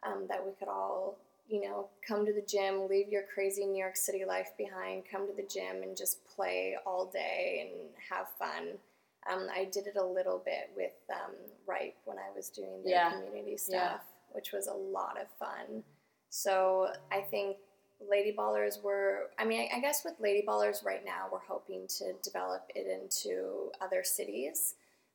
um, 0.05 0.25
that 0.27 0.43
we 0.45 0.51
could 0.53 0.67
all, 0.67 1.17
you 1.47 1.61
know, 1.61 1.87
come 2.05 2.25
to 2.25 2.33
the 2.33 2.41
gym, 2.41 2.89
leave 2.89 3.09
your 3.09 3.23
crazy 3.33 3.65
New 3.65 3.79
York 3.79 3.95
City 3.95 4.25
life 4.25 4.49
behind, 4.57 5.03
come 5.09 5.27
to 5.27 5.33
the 5.33 5.47
gym 5.47 5.83
and 5.83 5.95
just 5.95 6.25
play 6.35 6.75
all 6.85 7.05
day 7.05 7.69
and 7.71 7.89
have 8.09 8.27
fun. 8.39 8.77
Um, 9.31 9.47
I 9.55 9.65
did 9.65 9.85
it 9.85 9.97
a 9.97 10.03
little 10.03 10.41
bit 10.43 10.71
with 10.75 10.93
um, 11.13 11.35
Ripe 11.67 11.97
when 12.05 12.17
I 12.17 12.30
was 12.41 12.49
doing 12.49 12.81
the 12.83 12.89
yeah. 12.89 13.11
community 13.11 13.55
stuff, 13.55 14.01
yeah. 14.01 14.31
which 14.31 14.51
was 14.51 14.65
a 14.65 14.73
lot 14.73 15.15
of 15.21 15.27
fun. 15.37 15.83
So 16.29 16.87
I 17.11 17.21
think 17.21 17.57
Lady 18.09 18.33
Ballerzz 18.35 18.81
were, 18.81 19.29
I 19.37 19.45
mean, 19.45 19.69
I, 19.75 19.79
guess 19.79 20.01
with 20.03 20.15
Lady 20.19 20.43
Ballerzz 20.47 20.83
right 20.83 21.05
now, 21.05 21.27
we're 21.31 21.39
hoping 21.47 21.85
to 21.99 22.13
develop 22.23 22.63
it 22.73 22.87
into 22.87 23.71
other 23.79 24.03
cities, 24.03 24.73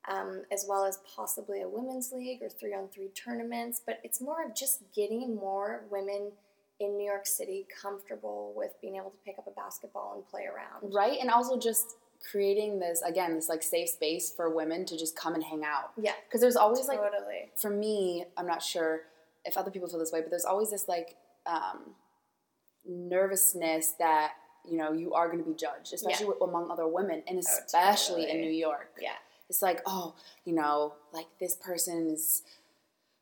um, 0.08 0.43
as 0.52 0.67
well 0.69 0.84
as 0.84 1.00
possibly 1.17 1.62
a 1.62 1.69
women's 1.69 2.12
league 2.12 2.43
or 2.43 2.49
three 2.49 2.75
on 2.75 2.88
three 2.88 3.08
tournaments. 3.08 3.82
But 3.84 3.99
it's 4.05 4.20
more 4.20 4.44
of 4.44 4.55
just 4.55 4.82
getting 4.94 5.34
more 5.34 5.84
women 5.90 6.31
in 6.78 6.96
New 6.96 7.06
York 7.06 7.26
City 7.26 7.67
comfortable 7.82 8.52
with 8.55 8.73
being 8.81 8.96
able 8.96 9.11
to 9.11 9.19
pick 9.25 9.37
up 9.38 9.46
a 9.49 9.50
basketball 9.50 10.14
and 10.14 10.28
play 10.28 10.44
around. 10.44 10.94
Right. 10.94 11.19
And 11.20 11.31
also 11.31 11.58
just 11.58 11.96
creating 12.30 12.78
this, 12.78 13.02
again, 13.02 13.34
this 13.34 13.48
like 13.48 13.62
safe 13.62 13.88
space 13.88 14.32
for 14.34 14.54
women 14.54 14.84
to 14.86 14.98
just 14.98 15.16
come 15.16 15.34
and 15.34 15.44
hang 15.44 15.64
out. 15.64 15.92
Yeah. 16.00 16.12
Because 16.26 16.40
there's 16.40 16.56
always 16.56 16.88
like, 16.88 17.00
for 17.56 17.70
me, 17.70 18.24
I'm 18.36 18.46
not 18.46 18.62
sure 18.62 19.02
if 19.44 19.56
other 19.56 19.70
people 19.70 19.88
feel 19.88 19.98
this 19.98 20.12
way, 20.12 20.20
but 20.20 20.30
there's 20.30 20.44
always 20.44 20.70
this 20.70 20.88
like, 20.88 21.16
um, 21.46 21.94
nervousness 22.88 23.94
that 23.98 24.32
you 24.68 24.76
know 24.76 24.92
you 24.92 25.14
are 25.14 25.26
going 25.26 25.42
to 25.42 25.48
be 25.48 25.54
judged, 25.54 25.92
especially 25.92 26.26
yeah. 26.26 26.46
among 26.46 26.70
other 26.70 26.86
women, 26.86 27.22
and 27.26 27.38
especially 27.38 28.22
oh, 28.22 28.26
totally. 28.26 28.30
in 28.30 28.40
New 28.40 28.56
York. 28.56 28.90
Yeah, 29.00 29.11
it's 29.49 29.62
like 29.62 29.80
oh, 29.87 30.14
you 30.44 30.54
know, 30.54 30.94
like 31.12 31.26
this 31.38 31.56
person 31.56 32.11
is 32.11 32.42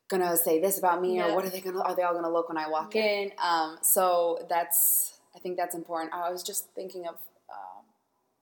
gonna 0.07 0.35
say 0.37 0.59
this 0.59 0.77
about 0.77 1.01
me, 1.01 1.17
yeah. 1.17 1.27
or 1.27 1.35
what 1.35 1.45
are 1.45 1.49
they 1.49 1.61
gonna? 1.61 1.81
Are 1.81 1.95
they 1.95 2.03
all 2.03 2.13
gonna 2.13 2.31
look 2.31 2.49
when 2.49 2.57
I 2.57 2.69
walk 2.69 2.95
yeah. 2.95 3.03
in? 3.03 3.31
Um, 3.43 3.77
so 3.81 4.45
that's 4.49 5.19
I 5.35 5.39
think 5.39 5.57
that's 5.57 5.75
important. 5.75 6.13
I 6.13 6.29
was 6.29 6.43
just 6.43 6.69
thinking 6.75 7.07
of. 7.07 7.15
Uh, 7.49 7.81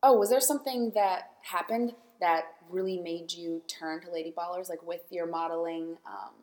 oh, 0.03 0.17
was 0.17 0.29
there 0.29 0.41
something 0.41 0.91
that 0.93 1.31
happened 1.41 1.93
that 2.19 2.43
really 2.69 2.99
made 2.99 3.31
you 3.31 3.61
turn 3.67 4.01
to 4.01 4.11
Lady 4.11 4.33
Ballerzz, 4.37 4.69
like 4.69 4.85
with 4.85 5.01
your 5.09 5.25
modeling 5.25 5.97
um, 6.05 6.33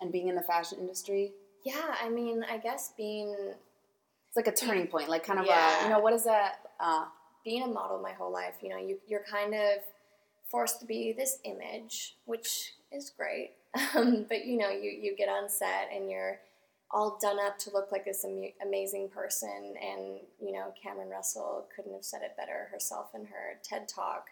and 0.00 0.12
being 0.12 0.28
in 0.28 0.34
the 0.34 0.42
fashion 0.42 0.78
industry? 0.78 1.32
Yeah, 1.64 1.94
I 2.00 2.08
mean, 2.10 2.44
I 2.48 2.58
guess 2.58 2.92
being 2.96 3.34
it's 4.28 4.36
like 4.36 4.46
a 4.46 4.52
turning 4.52 4.86
point, 4.86 5.08
like 5.08 5.24
kind 5.24 5.40
of 5.40 5.46
yeah. 5.46 5.80
a, 5.80 5.84
you 5.84 5.90
know, 5.90 5.98
what 5.98 6.12
is 6.12 6.24
that? 6.24 6.60
Uh, 6.78 7.06
Being 7.44 7.62
a 7.62 7.66
model 7.66 8.00
my 8.00 8.12
whole 8.12 8.32
life, 8.32 8.56
you 8.60 8.68
know, 8.68 8.76
you, 8.76 8.98
you're 9.08 9.24
kind 9.28 9.54
of 9.54 9.78
forced 10.50 10.80
to 10.80 10.86
be 10.86 11.12
this 11.16 11.38
image, 11.44 12.16
which 12.26 12.74
is 12.92 13.10
great. 13.10 13.52
Um, 13.94 14.24
but, 14.26 14.46
you 14.46 14.56
know, 14.56 14.70
you, 14.70 14.90
you 14.90 15.14
get 15.14 15.28
on 15.28 15.50
set 15.50 15.90
and 15.94 16.10
you're 16.10 16.40
all 16.90 17.18
done 17.20 17.38
up 17.40 17.58
to 17.58 17.70
look 17.70 17.90
like 17.90 18.04
this 18.04 18.24
am- 18.24 18.52
amazing 18.64 19.08
person. 19.08 19.74
And, 19.80 20.20
you 20.40 20.52
know, 20.52 20.72
Cameron 20.80 21.08
Russell 21.08 21.66
couldn't 21.74 21.92
have 21.92 22.04
said 22.04 22.22
it 22.22 22.36
better 22.36 22.68
herself 22.72 23.08
in 23.14 23.26
her 23.26 23.58
TED 23.62 23.88
Talk 23.88 24.28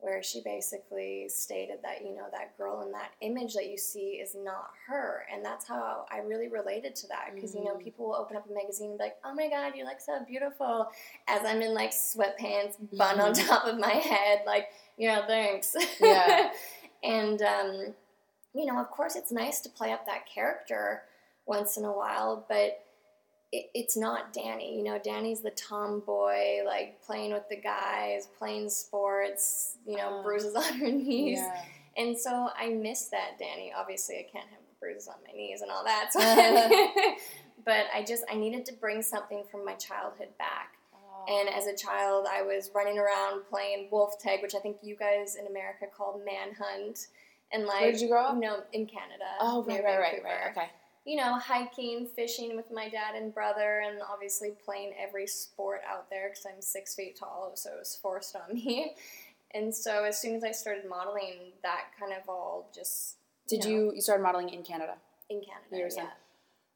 where 0.00 0.22
she 0.22 0.42
basically 0.42 1.28
stated 1.28 1.78
that 1.82 2.02
you 2.02 2.14
know 2.14 2.26
that 2.30 2.56
girl 2.58 2.82
in 2.82 2.92
that 2.92 3.12
image 3.22 3.54
that 3.54 3.68
you 3.68 3.78
see 3.78 4.20
is 4.22 4.36
not 4.38 4.70
her 4.86 5.24
and 5.32 5.44
that's 5.44 5.66
how 5.66 6.04
i 6.10 6.18
really 6.18 6.48
related 6.48 6.94
to 6.94 7.08
that 7.08 7.30
because 7.34 7.50
mm-hmm. 7.50 7.60
you 7.60 7.64
know 7.64 7.74
mm-hmm. 7.74 7.84
people 7.84 8.08
will 8.08 8.14
open 8.14 8.36
up 8.36 8.48
a 8.48 8.52
magazine 8.52 8.90
and 8.90 8.98
be 8.98 9.04
like 9.04 9.16
oh 9.24 9.34
my 9.34 9.48
god 9.48 9.72
you 9.74 9.84
look 9.84 10.00
so 10.00 10.18
beautiful 10.26 10.86
as 11.28 11.40
i'm 11.46 11.62
in 11.62 11.72
like 11.72 11.90
sweatpants 11.90 12.76
bun 12.96 13.16
mm-hmm. 13.16 13.20
on 13.20 13.32
top 13.32 13.64
of 13.64 13.78
my 13.78 13.94
head 13.94 14.40
like 14.46 14.68
you 14.98 15.08
know 15.08 15.24
thanks 15.26 15.74
yeah 16.00 16.50
and 17.02 17.40
um, 17.42 17.94
you 18.54 18.66
know 18.66 18.78
of 18.78 18.90
course 18.90 19.16
it's 19.16 19.32
nice 19.32 19.60
to 19.60 19.68
play 19.68 19.92
up 19.92 20.04
that 20.06 20.26
character 20.26 21.02
once 21.46 21.76
in 21.76 21.84
a 21.84 21.92
while 21.92 22.44
but 22.48 22.82
it, 23.52 23.70
it's 23.74 23.96
not 23.96 24.32
Dani. 24.32 24.76
You 24.76 24.82
know, 24.82 24.98
Dani's 24.98 25.40
the 25.40 25.50
tomboy, 25.50 26.64
like 26.64 27.00
playing 27.02 27.32
with 27.32 27.48
the 27.48 27.56
guys, 27.56 28.28
playing 28.38 28.68
sports, 28.68 29.76
you 29.86 29.96
know, 29.96 30.20
uh, 30.20 30.22
bruises 30.22 30.54
on 30.54 30.78
her 30.78 30.90
knees. 30.90 31.38
Yeah. 31.38 31.62
And 31.96 32.18
so 32.18 32.50
I 32.56 32.70
miss 32.70 33.08
that 33.08 33.38
Dani. 33.40 33.70
Obviously, 33.74 34.16
I 34.16 34.26
can't 34.30 34.48
have 34.50 34.60
bruises 34.80 35.08
on 35.08 35.14
my 35.26 35.32
knees 35.32 35.62
and 35.62 35.70
all 35.70 35.84
that. 35.84 36.12
So 36.12 36.20
but 37.64 37.86
I 37.94 38.04
just 38.04 38.24
I 38.30 38.34
needed 38.34 38.66
to 38.66 38.74
bring 38.74 39.02
something 39.02 39.44
from 39.50 39.64
my 39.64 39.74
childhood 39.74 40.28
back. 40.38 40.74
Oh. 40.94 41.34
And 41.40 41.48
as 41.48 41.66
a 41.66 41.76
child, 41.76 42.26
I 42.30 42.42
was 42.42 42.70
running 42.74 42.98
around 42.98 43.42
playing 43.48 43.88
wolf 43.90 44.18
tag, 44.18 44.42
which 44.42 44.54
I 44.54 44.58
think 44.58 44.78
you 44.82 44.96
guys 44.96 45.36
in 45.36 45.46
America 45.46 45.86
call 45.96 46.20
manhunt. 46.24 47.06
And 47.52 47.64
like, 47.64 47.80
Where 47.80 47.92
did 47.92 48.00
you 48.00 48.08
grow 48.08 48.24
up? 48.24 48.36
Know, 48.36 48.58
in 48.72 48.86
Canada. 48.86 49.24
oh, 49.40 49.62
right, 49.62 49.82
right, 49.84 50.00
right, 50.00 50.22
right. 50.24 50.50
Okay. 50.50 50.68
You 51.06 51.16
know, 51.16 51.38
hiking, 51.38 52.08
fishing 52.16 52.56
with 52.56 52.66
my 52.72 52.88
dad 52.88 53.14
and 53.14 53.32
brother, 53.32 53.82
and 53.86 54.00
obviously 54.12 54.50
playing 54.64 54.92
every 55.00 55.26
sport 55.26 55.80
out 55.88 56.10
there 56.10 56.30
because 56.30 56.44
I'm 56.46 56.60
six 56.60 56.94
feet 56.96 57.16
tall, 57.18 57.52
so 57.54 57.70
it 57.70 57.78
was 57.78 57.98
forced 58.02 58.34
on 58.36 58.54
me. 58.54 58.94
And 59.54 59.74
so 59.74 60.02
as 60.04 60.20
soon 60.20 60.34
as 60.34 60.42
I 60.42 60.50
started 60.50 60.88
modeling, 60.88 61.52
that 61.62 61.84
kind 61.98 62.12
of 62.12 62.28
all 62.28 62.70
just 62.74 63.16
Did 63.48 63.60
know, 63.64 63.70
you 63.70 63.92
you 63.94 64.00
started 64.02 64.22
modeling 64.22 64.48
in 64.50 64.62
Canada? 64.64 64.96
in 65.30 65.40
Canada? 65.40 65.84
You 65.84 65.90
saying? 65.90 66.06
yeah. 66.08 66.12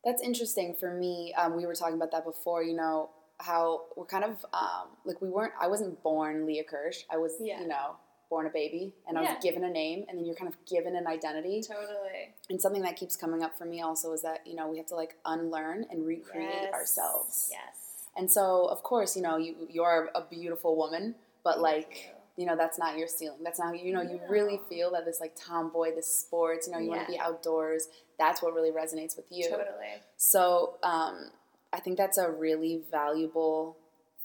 That's 0.04 0.22
interesting 0.22 0.74
for 0.78 0.94
me. 0.94 1.34
Um, 1.36 1.56
we 1.56 1.66
were 1.66 1.74
talking 1.74 1.96
about 1.96 2.12
that 2.12 2.24
before. 2.24 2.62
You 2.62 2.74
know 2.76 3.10
how 3.38 3.86
we're 3.96 4.06
kind 4.06 4.24
of 4.24 4.44
um, 4.54 4.88
like 5.04 5.20
we 5.20 5.28
weren't. 5.28 5.52
I 5.60 5.66
wasn't 5.66 6.00
born 6.04 6.46
Leah 6.46 6.64
Kirsch. 6.64 7.00
I 7.10 7.16
was 7.16 7.32
Yeah. 7.40 7.60
you 7.60 7.66
know 7.66 7.96
born 8.30 8.46
a 8.46 8.50
baby, 8.50 8.94
and 9.06 9.18
I 9.18 9.22
Yeah. 9.22 9.34
was 9.34 9.42
given 9.42 9.64
a 9.64 9.68
name, 9.70 10.06
and 10.08 10.16
then 10.16 10.24
you're 10.24 10.36
kind 10.36 10.48
of 10.48 10.64
given 10.64 10.94
an 10.96 11.06
identity. 11.06 11.62
Totally. 11.62 12.32
And 12.48 12.60
something 12.62 12.82
that 12.82 12.96
keeps 12.96 13.16
coming 13.16 13.42
up 13.42 13.58
for 13.58 13.64
me 13.66 13.82
also 13.82 14.12
is 14.12 14.22
that 14.22 14.46
you 14.46 14.54
know 14.54 14.68
we 14.68 14.78
have 14.78 14.86
to 14.86 14.94
like 14.94 15.16
unlearn 15.26 15.84
and 15.90 16.06
recreate 16.06 16.48
Yes. 16.62 16.72
ourselves. 16.72 17.48
Yes. 17.50 18.06
And 18.16 18.30
so 18.30 18.66
of 18.66 18.82
course 18.82 19.16
you 19.16 19.22
know 19.22 19.36
you 19.36 19.54
you're 19.68 20.10
a 20.14 20.22
beautiful 20.22 20.76
woman, 20.76 21.16
but 21.44 21.54
Thank 21.54 21.62
like. 21.62 21.94
you. 22.06 22.14
you 22.36 22.46
know 22.46 22.56
that's 22.56 22.78
not 22.78 22.96
your 22.96 23.08
ceiling 23.08 23.42
that's 23.42 23.58
not 23.58 23.78
you 23.84 23.92
know 23.92 24.00
you 24.00 24.18
really 24.30 24.58
feel 24.68 24.90
that 24.92 25.04
this 25.04 25.20
like 25.20 25.34
tomboy 25.36 25.94
this 25.94 26.06
sports 26.22 26.66
you 26.66 26.72
know 26.72 26.78
you 26.78 26.88
want 26.88 27.04
to 27.04 27.12
be 27.12 27.18
outdoors 27.18 27.88
that's 28.18 28.40
what 28.40 28.54
really 28.54 28.70
resonates 28.70 29.14
with 29.16 29.26
you 29.30 29.46
Totally. 29.50 29.94
so 30.16 30.76
um, 30.82 31.30
i 31.72 31.80
think 31.80 31.98
that's 31.98 32.16
a 32.16 32.30
really 32.30 32.80
valuable 32.90 33.76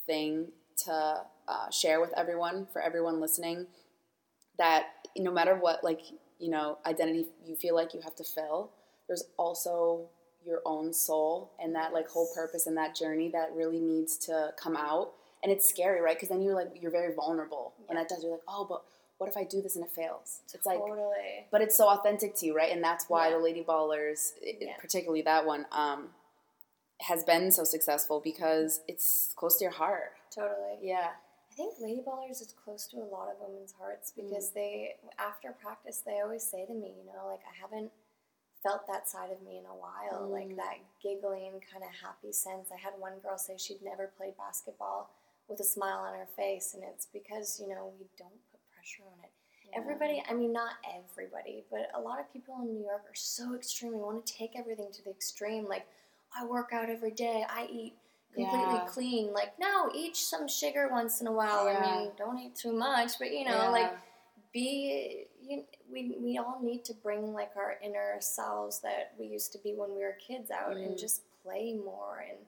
thing 0.06 0.52
to 0.86 0.94
uh, 1.48 1.70
share 1.72 2.00
with 2.00 2.14
everyone 2.16 2.68
for 2.72 2.80
everyone 2.82 3.20
listening 3.20 3.66
that 4.58 4.88
no 5.18 5.32
matter 5.32 5.56
what 5.56 5.84
like 5.84 6.02
you 6.40 6.50
know 6.50 6.78
identity 6.86 7.26
you 7.46 7.56
feel 7.56 7.76
like 7.76 7.94
you 7.94 8.02
have 8.02 8.16
to 8.16 8.24
fill 8.24 8.72
there's 9.08 9.24
also 9.38 10.08
your 10.46 10.62
own 10.66 10.94
soul 10.94 11.52
and 11.60 11.74
that 11.76 11.94
like 11.94 12.08
whole 12.10 12.30
purpose 12.36 12.68
and 12.68 12.78
that 12.78 12.96
journey 12.96 13.30
that 13.30 13.50
really 13.54 13.80
needs 13.80 14.18
to 14.18 14.54
come 14.62 14.76
out 14.76 15.12
and 15.44 15.52
it's 15.52 15.68
scary 15.68 16.02
right 16.02 16.16
because 16.18 16.30
then 16.30 16.42
you're 16.42 16.54
like 16.56 16.70
you're 16.80 16.92
very 16.92 17.14
vulnerable 17.14 17.74
Yeah. 17.88 17.96
that 17.96 18.10
does 18.10 18.22
you're 18.24 18.34
like 18.34 18.42
oh 18.48 18.66
but 18.68 18.84
what 19.18 19.30
if 19.30 19.38
i 19.38 19.44
do 19.44 19.62
this 19.62 19.76
and 19.76 19.86
it 19.86 19.92
fails 19.92 20.42
it's 20.54 20.66
like 20.66 20.78
totally. 20.80 21.48
but 21.52 21.62
it's 21.62 21.76
so 21.78 21.88
authentic 21.88 22.36
to 22.38 22.46
you 22.46 22.56
right 22.56 22.72
and 22.72 22.84
that's 22.84 23.06
why 23.08 23.30
Yeah. 23.30 23.36
the 23.38 23.40
lady 23.44 23.64
ballerzz 23.64 24.34
i- 24.46 24.58
Yeah. 24.60 24.76
particularly 24.80 25.22
that 25.24 25.46
one 25.46 25.66
um, 25.72 26.10
has 27.02 27.24
been 27.24 27.52
so 27.52 27.64
successful 27.64 28.22
because 28.24 28.82
it's 28.88 29.34
close 29.36 29.58
to 29.58 29.64
your 29.66 29.74
heart 29.74 30.14
Totally. 30.34 30.78
yeah 30.82 31.12
I 31.56 31.58
think 31.58 31.76
Lady 31.80 32.02
Ballerzz 32.06 32.42
is 32.42 32.54
close 32.66 32.86
to 32.88 32.98
a 32.98 33.08
lot 33.08 33.30
of 33.32 33.40
women's 33.40 33.72
hearts 33.72 34.12
Mm. 34.12 34.24
because 34.28 34.52
they, 34.52 34.98
after 35.18 35.54
practice, 35.54 36.02
they 36.02 36.20
always 36.20 36.44
say 36.44 36.66
to 36.66 36.74
me, 36.74 36.94
you 36.98 37.06
know, 37.06 37.28
like, 37.28 37.40
I 37.50 37.56
haven't 37.56 37.94
felt 38.62 38.86
that 38.88 39.08
side 39.08 39.32
of 39.32 39.42
me 39.42 39.58
in 39.60 39.66
a 39.66 39.74
while, 39.74 40.28
like 40.28 40.50
Mm. 40.50 40.58
that 40.58 40.80
giggling, 41.00 41.62
kind 41.62 41.82
of 41.84 41.92
happy 41.92 42.34
sense. 42.34 42.72
I 42.74 42.76
had 42.78 43.00
one 43.00 43.20
girl 43.20 43.38
say 43.38 43.56
she'd 43.58 43.82
never 43.82 44.08
played 44.08 44.36
basketball 44.36 45.12
with 45.48 45.62
a 45.62 45.64
smile 45.64 46.00
on 46.00 46.16
her 46.16 46.26
face, 46.26 46.74
and 46.74 46.84
it's 46.84 47.06
because, 47.06 47.58
you 47.62 47.68
know, 47.70 47.88
we 48.00 48.10
don't 48.18 48.52
put 48.52 48.60
pressure 48.74 49.04
on 49.06 49.24
it. 49.24 49.32
Everybody, 49.74 50.22
I 50.28 50.34
mean, 50.34 50.52
not 50.52 50.76
everybody, 50.84 51.64
but 51.70 51.90
a 51.94 52.02
lot 52.02 52.20
of 52.20 52.32
people 52.34 52.60
in 52.62 52.74
New 52.74 52.84
York 52.84 53.10
are 53.10 53.16
so 53.16 53.56
extreme. 53.56 53.94
We 53.94 54.00
want 54.00 54.26
to 54.26 54.34
take 54.34 54.58
everything 54.58 54.92
to 54.92 55.04
the 55.04 55.10
extreme. 55.12 55.68
Like, 55.70 55.88
I 56.36 56.44
work 56.46 56.74
out 56.74 56.90
every 56.90 57.12
day, 57.12 57.46
I 57.48 57.66
eat 57.68 57.98
completely 58.36 58.74
Yeah. 58.76 58.86
clean. 58.88 59.34
Like, 59.34 59.58
no, 59.60 59.90
eat 59.94 60.16
some 60.16 60.48
sugar 60.48 60.90
once 60.92 61.22
in 61.22 61.28
a 61.28 61.32
while. 61.32 61.66
Yeah. 61.66 61.80
I 61.80 61.98
mean, 62.04 62.12
don't 62.18 62.38
eat 62.40 62.56
too 62.56 62.74
much, 62.74 63.14
but 63.20 63.32
you 63.32 63.46
know, 63.46 63.52
Yeah. 63.64 63.70
like, 63.70 63.92
be. 64.54 65.28
You, 65.42 65.64
we, 65.92 66.18
we 66.20 66.38
all 66.40 66.60
need 66.60 66.84
to 66.86 66.94
bring 66.96 67.32
like 67.34 67.52
our 67.56 67.76
inner 67.84 68.16
selves 68.20 68.80
that 68.80 69.14
we 69.20 69.28
used 69.28 69.52
to 69.52 69.60
be 69.60 69.76
when 69.76 69.94
we 69.96 70.02
were 70.02 70.18
kids 70.28 70.50
out 70.50 70.72
Mm. 70.76 70.86
and 70.88 70.98
just 70.98 71.22
play 71.44 71.74
more 71.76 72.26
and 72.28 72.40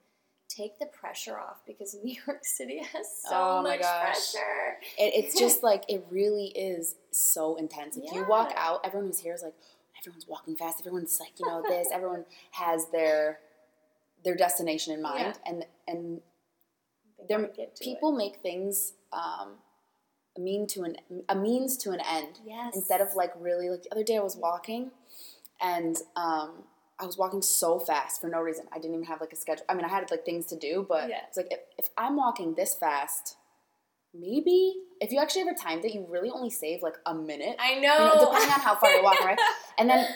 take 0.50 0.80
the 0.80 0.88
pressure 0.88 1.38
off 1.38 1.58
because 1.68 1.94
New 2.04 2.16
York 2.26 2.44
City 2.44 2.80
has 2.80 3.06
so 3.22 3.30
Oh 3.60 3.62
much 3.62 3.82
pressure. 3.82 4.80
it, 4.98 5.14
it's 5.14 5.38
just 5.40 5.62
like 5.62 5.84
it 5.88 6.04
really 6.10 6.48
is 6.56 6.96
so 7.12 7.56
intense 7.58 7.98
if 7.98 8.12
you 8.12 8.26
walk 8.28 8.52
out 8.56 8.80
everyone 8.84 9.08
who's 9.10 9.20
here 9.20 9.36
is 9.36 9.44
like 9.44 9.54
everyone's 10.02 10.28
walking 10.28 10.56
fast 10.56 10.80
everyone's 10.80 11.20
like 11.20 11.40
you 11.40 11.46
know 11.46 11.62
this 11.68 11.90
everyone 11.94 12.26
has 12.52 12.88
their 12.90 13.40
their 14.28 14.36
destination 14.46 14.94
in 14.94 15.02
mind 15.02 15.34
and 15.50 15.58
and 15.88 16.22
They 17.18 17.26
There- 17.30 17.40
wanna 17.40 17.54
get 17.62 17.70
to 17.78 17.84
people 17.90 18.12
make 18.24 18.36
things 18.50 18.94
um, 19.22 19.50
a 20.38 20.40
mean 20.48 20.68
to 20.74 20.80
an 20.88 20.94
a 21.30 21.36
means 21.48 21.72
to 21.84 21.88
an 21.96 22.02
end 22.18 22.34
yes 22.46 22.76
instead 22.80 23.02
of 23.06 23.10
like 23.22 23.32
really 23.48 23.68
like 23.74 23.84
the 23.86 23.92
other 23.96 24.04
day 24.12 24.18
I 24.18 24.26
was 24.30 24.36
walking 24.48 24.84
and 25.62 25.96
um, 26.16 26.50
I 27.00 27.06
was 27.06 27.18
walking 27.18 27.42
so 27.42 27.80
fast 27.80 28.22
for 28.22 28.28
no 28.36 28.40
reason. 28.42 28.66
I 28.72 28.78
didn't 28.82 28.96
even 28.98 29.06
have 29.12 29.22
like 29.22 29.34
a 29.34 29.36
schedule. 29.36 29.66
I 29.70 29.74
mean, 29.76 29.86
I 29.86 29.88
had 29.90 30.10
like 30.12 30.26
things 30.26 30.46
to 30.48 30.56
do, 30.68 30.86
but 30.94 31.10
Yeah. 31.10 31.22
it's 31.28 31.38
like 31.38 31.48
if, 31.52 31.60
if 31.82 31.88
I'm 31.98 32.16
walking 32.16 32.54
this 32.56 32.74
fast, 32.76 33.38
maybe 34.14 34.76
if 35.02 35.12
you 35.12 35.20
actually 35.20 35.42
ever 35.44 35.54
timed 35.54 35.86
it, 35.86 35.94
you 35.94 36.06
really 36.10 36.30
only 36.30 36.50
save 36.50 36.82
like 36.82 36.98
a 37.06 37.14
minute. 37.14 37.56
I 37.60 37.74
You 37.74 37.82
know. 37.82 37.98
know, 37.98 38.20
depending 38.26 38.52
on 38.52 38.60
how 38.62 38.76
far 38.76 38.92
you're 38.92 39.04
walking, 39.04 39.26
right? 39.28 39.40
And 39.80 39.90
then 39.90 40.08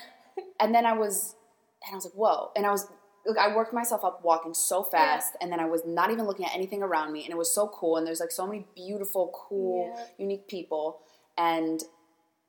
and 0.59 0.73
then 0.75 0.85
I 0.85 0.93
was 0.93 1.35
and 1.85 1.93
I 1.93 1.95
was 1.95 2.05
like, 2.05 2.13
whoa. 2.15 2.51
And 2.55 2.65
I 2.65 2.71
was 2.71 2.87
look, 3.25 3.37
I 3.37 3.55
worked 3.55 3.73
myself 3.73 4.03
up 4.03 4.23
walking 4.23 4.53
so 4.53 4.83
fast 4.83 5.35
and 5.41 5.51
then 5.51 5.59
I 5.59 5.65
was 5.65 5.81
not 5.85 6.11
even 6.11 6.25
looking 6.25 6.45
at 6.45 6.53
anything 6.55 6.81
around 6.81 7.11
me 7.13 7.23
and 7.23 7.31
it 7.31 7.37
was 7.37 7.53
so 7.53 7.67
cool 7.67 7.97
and 7.97 8.05
there's 8.07 8.19
like 8.19 8.31
so 8.31 8.47
many 8.47 8.65
beautiful, 8.75 9.31
cool, 9.33 9.93
Yeah. 9.95 10.05
unique 10.17 10.47
people 10.47 10.99
and 11.37 11.81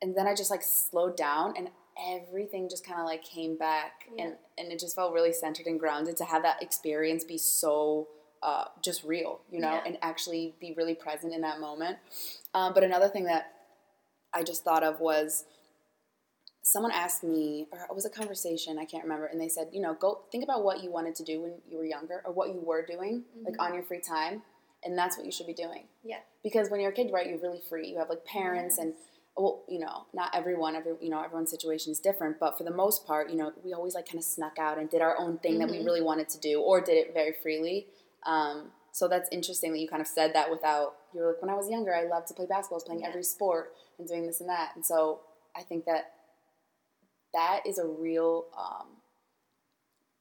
and 0.01 0.17
then 0.17 0.27
I 0.27 0.35
just 0.35 0.51
like 0.51 0.63
slowed 0.63 1.15
down 1.15 1.53
and 1.55 1.69
everything 2.11 2.67
just 2.69 2.85
kind 2.85 2.99
of 2.99 3.05
like 3.05 3.23
came 3.23 3.55
back 3.57 4.09
and 4.17 4.33
and 4.57 4.71
it 4.71 4.79
just 4.79 4.95
felt 4.95 5.13
really 5.13 5.31
centered 5.31 5.67
and 5.67 5.79
grounded 5.79 6.17
to 6.17 6.25
have 6.25 6.41
that 6.43 6.61
experience 6.61 7.23
be 7.23 7.37
so 7.37 8.07
uh, 8.41 8.65
just 8.83 9.03
real, 9.05 9.39
you 9.49 9.61
know, 9.61 9.69
Yeah. 9.75 9.83
and 9.85 9.97
actually 10.01 10.53
be 10.59 10.73
really 10.75 10.95
present 10.95 11.33
in 11.33 11.41
that 11.41 11.61
moment. 11.61 11.97
Um, 12.53 12.73
but 12.73 12.83
another 12.83 13.07
thing 13.07 13.23
that 13.25 13.53
I 14.33 14.43
just 14.43 14.63
thought 14.65 14.83
of 14.83 14.99
was 14.99 15.45
someone 16.63 16.91
asked 16.91 17.23
me, 17.23 17.67
or 17.71 17.79
it 17.89 17.93
was 17.93 18.05
a 18.05 18.09
conversation, 18.09 18.79
I 18.79 18.85
can't 18.85 19.03
remember, 19.03 19.25
and 19.25 19.39
they 19.39 19.49
said, 19.49 19.67
you 19.73 19.81
know, 19.81 19.93
go 19.93 20.21
think 20.31 20.43
about 20.45 20.63
what 20.63 20.81
you 20.81 20.89
wanted 20.89 21.13
to 21.15 21.23
do 21.23 21.41
when 21.41 21.53
you 21.69 21.77
were 21.77 21.85
younger 21.85 22.21
or 22.25 22.31
what 22.31 22.49
you 22.49 22.59
were 22.61 22.81
doing, 22.85 23.25
like 23.43 23.55
Mhm. 23.55 23.59
on 23.65 23.73
your 23.73 23.83
free 23.83 23.99
time, 23.99 24.43
and 24.81 24.97
that's 24.97 25.17
what 25.17 25.25
you 25.25 25.31
should 25.31 25.45
be 25.45 25.53
doing. 25.53 25.87
Yeah. 26.03 26.21
Because 26.41 26.69
when 26.69 26.79
you're 26.79 26.91
a 26.91 26.95
kid, 26.95 27.11
right, 27.11 27.27
you're 27.27 27.37
really 27.37 27.59
free. 27.59 27.87
You 27.89 27.97
have 27.99 28.09
like 28.09 28.25
parents 28.25 28.77
and 28.79 28.95
well, 29.35 29.63
you 29.67 29.79
know, 29.79 30.05
not 30.13 30.29
everyone, 30.35 30.75
every 30.75 30.95
you 31.01 31.09
know, 31.09 31.19
everyone's 31.19 31.49
situation 31.49 31.91
is 31.91 31.99
different, 31.99 32.39
but 32.39 32.55
for 32.55 32.63
the 32.63 32.69
most 32.71 33.03
part, 33.07 33.31
you 33.31 33.35
know, 33.35 33.51
we 33.63 33.73
always 33.73 33.95
like 33.95 34.05
kind 34.05 34.19
of 34.19 34.23
snuck 34.23 34.59
out 34.59 34.77
and 34.77 34.91
did 34.91 35.01
our 35.01 35.17
own 35.17 35.39
thing 35.39 35.57
that 35.57 35.67
we 35.69 35.79
Mhm. 35.79 35.85
really 35.85 36.01
wanted 36.01 36.29
to 36.29 36.37
do, 36.39 36.61
or 36.61 36.79
did 36.81 36.97
it 36.97 37.13
very 37.15 37.33
freely. 37.33 37.87
Um, 38.23 38.71
so 38.91 39.07
that's 39.07 39.27
interesting 39.31 39.71
that 39.73 39.79
you 39.79 39.87
kind 39.89 40.01
of 40.03 40.07
said 40.07 40.33
that 40.33 40.51
without 40.51 40.97
you're 41.13 41.27
like 41.31 41.41
when 41.41 41.49
I 41.49 41.55
was 41.55 41.67
younger, 41.67 41.95
I 41.95 42.03
loved 42.03 42.27
to 42.27 42.35
play 42.35 42.45
basketball, 42.45 42.79
playing 42.81 43.01
Yeah. 43.01 43.07
every 43.09 43.23
sport 43.23 43.75
and 43.97 44.07
doing 44.07 44.27
this 44.27 44.39
and 44.39 44.47
that, 44.49 44.75
and 44.75 44.85
so 44.85 45.21
I 45.55 45.63
think 45.63 45.85
that 45.85 46.13
that 47.33 47.61
is 47.65 47.77
a 47.79 47.85
real 47.85 48.45
um, 48.57 48.87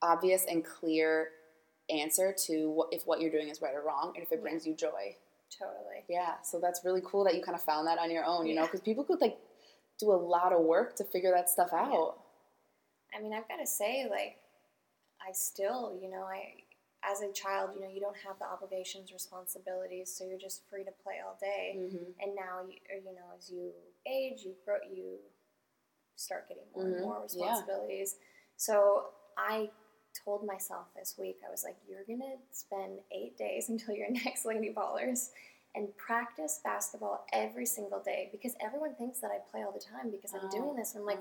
obvious 0.00 0.45
and 0.49 0.64
clear 0.64 1.28
answer 1.90 2.35
to 2.47 2.71
what, 2.71 2.88
if 2.92 3.07
what 3.07 3.21
you're 3.21 3.31
doing 3.31 3.49
is 3.49 3.61
right 3.61 3.75
or 3.75 3.83
wrong, 3.83 4.12
and 4.14 4.23
if 4.25 4.33
it 4.33 4.37
Yeah. 4.37 4.42
brings 4.42 4.66
you 4.66 4.75
joy. 4.75 5.16
Totally. 5.50 6.04
Yeah, 6.09 6.40
so 6.42 6.59
that's 6.59 6.85
really 6.85 7.02
cool 7.04 7.25
that 7.25 7.35
you 7.35 7.42
kind 7.42 7.54
of 7.54 7.62
found 7.62 7.87
that 7.87 7.99
on 7.99 8.11
your 8.11 8.25
own, 8.25 8.47
you 8.47 8.54
know, 8.54 8.62
because 8.62 8.81
people 8.81 9.04
could 9.04 9.21
like 9.21 9.38
do 9.99 10.11
a 10.11 10.14
lot 10.16 10.52
of 10.52 10.61
work 10.62 10.97
to 10.97 11.04
figure 11.04 11.31
that 11.33 11.50
stuff 11.50 11.69
Yeah. 11.73 11.83
out. 11.85 12.19
I 13.14 13.21
mean, 13.21 13.35
I've 13.35 13.47
got 13.49 13.59
to 13.59 13.66
say, 13.66 14.09
like, 14.09 14.38
I 15.21 15.33
still, 15.33 15.99
you 16.00 16.09
know, 16.09 16.23
I, 16.23 16.64
as 17.04 17.21
a 17.21 17.31
child, 17.33 17.73
you 17.75 17.81
know, 17.83 17.88
you 17.88 18.00
don't 18.00 18.16
have 18.16 18.38
the 18.38 18.47
obligations, 18.47 19.12
responsibilities, 19.12 20.14
so 20.16 20.25
you're 20.25 20.38
just 20.38 20.62
free 20.71 20.85
to 20.85 20.92
play 21.04 21.16
all 21.25 21.37
day. 21.38 21.76
Mm-hmm. 21.76 22.04
And 22.23 22.35
now, 22.35 22.62
you, 22.66 22.78
you 23.04 23.14
know, 23.14 23.28
as 23.37 23.50
you 23.50 23.73
age, 24.07 24.42
you 24.45 24.54
grow, 24.64 24.76
you 24.90 25.19
start 26.16 26.49
getting 26.49 26.64
more 26.75 26.85
Mhm. 26.85 26.92
and 26.92 27.00
more 27.02 27.14
Yeah. 27.16 27.23
responsibilities. 27.23 28.16
So 28.57 29.12
I 29.37 29.71
told 30.25 30.45
myself 30.45 30.87
this 30.95 31.16
week, 31.16 31.40
I 31.47 31.50
was 31.50 31.64
like, 31.64 31.76
you're 31.87 32.04
gonna 32.04 32.37
spend 32.50 33.00
eight 33.11 33.37
days 33.37 33.69
until 33.71 33.95
your 33.95 34.11
next 34.11 34.45
Lady 34.45 34.73
Ballerzz 34.73 35.31
and 35.75 35.97
practice 35.97 36.61
basketball 36.62 37.25
every 37.33 37.64
single 37.64 38.00
day 38.00 38.28
because 38.31 38.54
everyone 38.61 38.95
thinks 38.95 39.21
that 39.21 39.31
I 39.31 39.38
play 39.50 39.62
all 39.62 39.73
the 39.73 39.81
time 39.81 40.11
because 40.11 40.35
I'm 40.35 40.47
Oh. 40.47 40.50
doing 40.50 40.76
this. 40.76 40.95
And 40.95 41.00
I'm 41.00 41.07
like, 41.07 41.19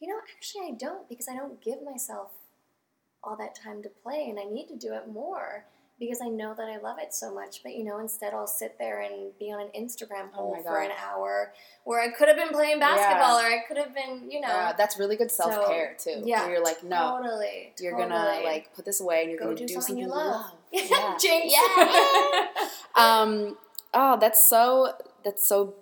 you 0.00 0.08
know, 0.08 0.18
actually, 0.34 0.68
I 0.68 0.70
don't 0.72 1.06
because 1.08 1.28
I 1.28 1.34
don't 1.36 1.60
give 1.60 1.82
myself 1.82 2.32
all 3.22 3.36
that 3.36 3.54
time 3.54 3.82
to 3.82 3.90
play 3.90 4.30
and 4.30 4.40
I 4.40 4.44
need 4.44 4.68
to 4.68 4.76
do 4.76 4.94
it 4.94 5.06
more 5.08 5.66
because 6.00 6.20
I 6.20 6.28
know 6.28 6.54
that 6.54 6.66
I 6.68 6.78
love 6.78 6.96
it 6.98 7.14
so 7.14 7.32
much. 7.32 7.62
But 7.62 7.76
you 7.76 7.84
know, 7.84 7.98
instead 8.00 8.34
I'll 8.34 8.46
sit 8.48 8.76
there 8.78 9.00
and 9.02 9.38
be 9.38 9.52
on 9.52 9.60
an 9.60 9.68
Instagram 9.78 10.28
Oh 10.32 10.36
hole 10.36 10.56
my 10.56 10.62
for 10.62 10.80
an 10.80 10.90
hour 11.06 11.52
where 11.84 12.00
I 12.00 12.08
could 12.08 12.26
have 12.28 12.36
been 12.36 12.48
playing 12.48 12.80
basketball 12.80 13.40
Yeah. 13.40 13.48
or 13.48 13.52
I 13.52 13.58
could 13.68 13.76
have 13.76 13.94
been, 13.94 14.28
you 14.30 14.40
know, 14.40 14.48
Yeah, 14.48 14.72
that's 14.76 14.98
really 14.98 15.14
good 15.16 15.30
self 15.30 15.68
care 15.68 15.94
too. 15.98 16.22
yeah, 16.24 16.42
where 16.44 16.54
you're 16.56 16.64
like, 16.64 16.82
no, 16.82 17.18
totally. 17.22 17.72
you're 17.78 17.96
gonna 17.96 18.40
like 18.44 18.74
put 18.74 18.84
this 18.84 19.00
away 19.00 19.20
and 19.22 19.30
you're 19.30 19.38
Go 19.38 19.44
gonna 19.46 19.56
do 19.56 19.66
do, 19.66 19.74
something 19.74 19.96
something 19.96 20.02
you 20.02 20.08
you 20.08 20.10
love. 20.10 20.40
love. 20.40 20.52
yeah, 20.72 21.16
Jinx. 21.20 21.54
Yeah. 21.54 22.46
um, 22.96 23.56
oh, 23.94 24.18
that's 24.20 24.48
so 24.48 24.92
that's 25.24 25.46
so 25.46 25.74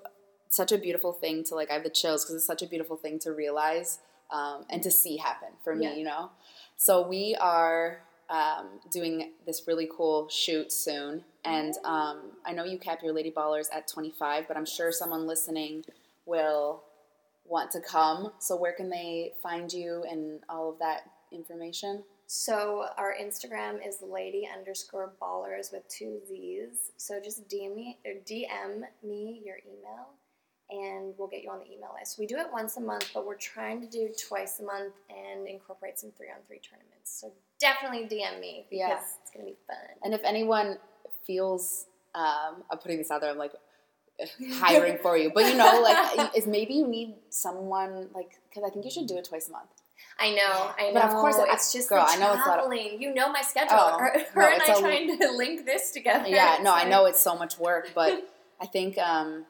such 0.50 0.72
a 0.72 0.78
beautiful 0.78 1.12
thing 1.12 1.44
to 1.44 1.54
like. 1.54 1.70
I 1.70 1.74
have 1.74 1.84
the 1.84 1.90
chills 1.90 2.24
because 2.24 2.36
it's 2.36 2.46
such 2.46 2.62
a 2.62 2.66
beautiful 2.66 2.96
thing 2.96 3.18
to 3.20 3.32
realize 3.32 3.98
um, 4.30 4.64
and 4.68 4.82
to 4.82 4.90
see 4.90 5.18
happen 5.18 5.48
for 5.62 5.74
me. 5.74 5.84
Yeah. 5.86 5.94
You 5.94 6.04
know, 6.04 6.30
so 6.76 7.06
we 7.06 7.36
are 7.40 8.00
um, 8.30 8.80
doing 8.92 9.32
this 9.46 9.66
really 9.66 9.88
cool 9.94 10.28
shoot 10.28 10.72
soon, 10.72 11.24
and 11.44 11.74
um, 11.84 12.32
I 12.44 12.52
know 12.52 12.64
you 12.64 12.78
cap 12.78 13.02
your 13.02 13.12
lady 13.12 13.30
ballerzz 13.30 13.68
at 13.72 13.88
25, 13.88 14.46
but 14.48 14.56
I'm 14.56 14.66
sure 14.66 14.92
someone 14.92 15.26
listening 15.26 15.84
will 16.26 16.82
want 17.44 17.70
to 17.72 17.80
come. 17.80 18.32
So 18.38 18.56
where 18.56 18.72
can 18.72 18.90
they 18.90 19.32
find 19.42 19.72
you 19.72 20.04
and 20.08 20.40
all 20.48 20.70
of 20.70 20.78
that 20.78 21.10
information? 21.32 22.04
So 22.26 22.84
our 22.98 23.14
Instagram 23.18 23.86
is 23.86 24.02
lady 24.02 24.46
underscore 24.54 25.12
ballers 25.20 25.72
with 25.72 25.88
two 25.88 26.20
Z's. 26.28 26.92
So 26.98 27.18
just 27.22 27.48
DM 27.48 27.74
me 27.74 27.98
or 28.04 28.12
DM 28.26 28.82
me 29.02 29.40
your 29.42 29.56
email 29.66 30.10
and 30.70 31.14
we'll 31.16 31.28
get 31.28 31.42
you 31.42 31.50
on 31.50 31.60
the 31.60 31.72
email 31.72 31.94
list. 31.98 32.18
We 32.18 32.26
do 32.26 32.36
it 32.36 32.48
once 32.52 32.76
a 32.76 32.80
month, 32.82 33.10
but 33.14 33.26
we're 33.26 33.36
trying 33.36 33.80
to 33.80 33.86
do 33.86 34.10
twice 34.28 34.60
a 34.60 34.64
month 34.64 34.92
and 35.08 35.48
incorporate 35.48 35.98
some 35.98 36.10
three 36.10 36.28
on 36.28 36.36
three 36.46 36.60
tournaments. 36.60 37.18
So 37.18 37.32
definitely 37.60 38.04
DM 38.08 38.40
me 38.40 38.66
because 38.70 38.88
Yeah. 38.88 38.98
it's 39.22 39.30
gonna 39.32 39.46
be 39.46 39.56
fun. 39.66 39.76
And 40.04 40.14
if 40.14 40.20
anyone 40.24 40.78
feels, 41.26 41.86
um, 42.14 42.64
I'm 42.70 42.78
putting 42.78 42.98
this 42.98 43.10
out 43.10 43.20
there, 43.20 43.30
I'm 43.30 43.38
like 43.38 43.52
hiring 44.54 44.98
for 44.98 45.16
you, 45.16 45.30
but 45.34 45.44
you 45.46 45.54
know, 45.56 45.80
like, 45.82 46.30
is 46.36 46.46
maybe 46.46 46.74
you 46.74 46.86
need 46.86 47.14
someone 47.30 48.08
like 48.14 48.38
because 48.48 48.64
I 48.64 48.70
think 48.72 48.84
you 48.84 48.90
should 48.90 49.06
do 49.06 49.16
it 49.16 49.24
twice 49.24 49.48
a 49.48 49.52
month. 49.52 49.70
I 50.20 50.30
know, 50.34 50.70
I 50.78 50.88
know. 50.88 50.94
But 50.94 51.04
of 51.04 51.12
course, 51.14 51.36
I- 51.36 51.52
it's 51.52 51.72
just 51.72 51.88
girl, 51.88 52.04
I 52.06 52.16
know 52.16 52.32
it's 52.34 52.44
a 52.44 52.48
lot 52.48 52.58
of- 52.60 52.72
you 52.74 53.12
know 53.14 53.30
my 53.30 53.42
schedule. 53.42 53.76
Oh, 53.78 53.98
her 53.98 54.18
her 54.32 54.40
no, 54.42 54.48
and 54.48 54.62
I 54.62 54.72
a- 54.74 54.80
trying 54.80 55.18
to 55.18 55.30
link 55.32 55.64
this 55.66 55.90
together. 55.92 56.28
Yeah, 56.28 56.58
no, 56.62 56.72
I 56.72 56.84
know 56.84 57.04
it's 57.06 57.20
so 57.20 57.36
much 57.36 57.58
work, 57.58 57.90
but 57.94 58.28
I 58.60 58.66
think 58.66 58.98
um, 58.98 59.44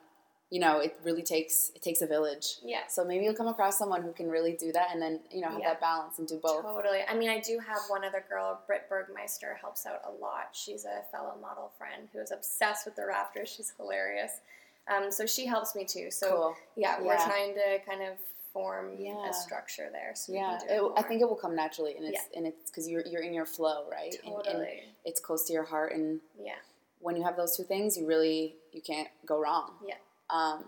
you 0.50 0.60
know 0.60 0.78
it 0.80 0.98
really 1.04 1.22
takes 1.22 1.70
it 1.74 1.82
takes 1.82 2.00
a 2.00 2.06
village. 2.06 2.56
Yeah. 2.64 2.86
So 2.88 3.04
maybe 3.04 3.24
you'll 3.24 3.34
come 3.34 3.48
across 3.48 3.76
someone 3.78 4.02
who 4.02 4.12
can 4.12 4.28
really 4.30 4.52
do 4.54 4.72
that, 4.72 4.88
and 4.92 5.00
then 5.02 5.20
you 5.30 5.40
know 5.40 5.48
have 5.50 5.60
Yeah. 5.60 5.68
that 5.70 5.80
balance 5.80 6.18
and 6.18 6.26
do 6.26 6.38
both. 6.42 6.62
Totally. 6.62 7.00
I 7.08 7.14
mean, 7.14 7.28
I 7.30 7.40
do 7.40 7.58
have 7.58 7.78
one 7.88 8.04
other 8.04 8.24
girl, 8.28 8.60
Britt 8.66 8.88
Bergmeister, 8.90 9.56
helps 9.60 9.84
out 9.86 10.00
a 10.06 10.10
lot. 10.10 10.48
She's 10.52 10.84
a 10.84 11.02
fellow 11.12 11.34
model 11.40 11.70
friend 11.76 12.08
who 12.12 12.20
is 12.20 12.30
obsessed 12.30 12.86
with 12.86 12.96
the 12.96 13.02
Raptors. 13.02 13.48
She's 13.48 13.72
hilarious. 13.76 14.40
Um, 14.88 15.10
so 15.12 15.26
she 15.26 15.44
helps 15.44 15.74
me 15.74 15.84
too. 15.84 16.10
So 16.10 16.28
cool. 16.30 16.56
yeah, 16.76 17.00
we're 17.02 17.16
trying 17.16 17.52
to 17.54 17.78
kind 17.86 18.02
of 18.02 18.16
form 18.54 18.92
Yeah. 18.98 19.28
a 19.28 19.34
structure 19.34 19.90
there. 19.92 20.12
So 20.14 20.32
Yeah, 20.32 20.58
it, 20.62 20.70
it 20.80 20.92
I 20.96 21.02
think 21.02 21.20
it 21.20 21.28
will 21.28 21.36
come 21.36 21.54
naturally, 21.54 21.94
and 21.96 22.06
it's 22.06 22.22
and 22.34 22.46
it's 22.46 22.70
because 22.70 22.88
you're 22.88 23.04
you're 23.06 23.20
in 23.22 23.34
your 23.34 23.44
flow, 23.44 23.84
right? 23.90 24.14
And- 24.24 24.32
and 24.32 24.44
totally. 24.44 24.84
it's 25.04 25.20
close 25.20 25.44
to 25.48 25.52
your 25.52 25.64
heart, 25.64 25.92
and 25.92 26.22
yeah. 26.40 26.54
when 27.00 27.16
you 27.16 27.22
have 27.24 27.36
those 27.36 27.54
two 27.54 27.64
things, 27.64 27.98
you 27.98 28.06
really 28.06 28.56
you 28.72 28.80
can't 28.80 29.08
go 29.26 29.38
wrong. 29.38 29.72
Yeah. 29.86 29.96
Um, 30.30 30.64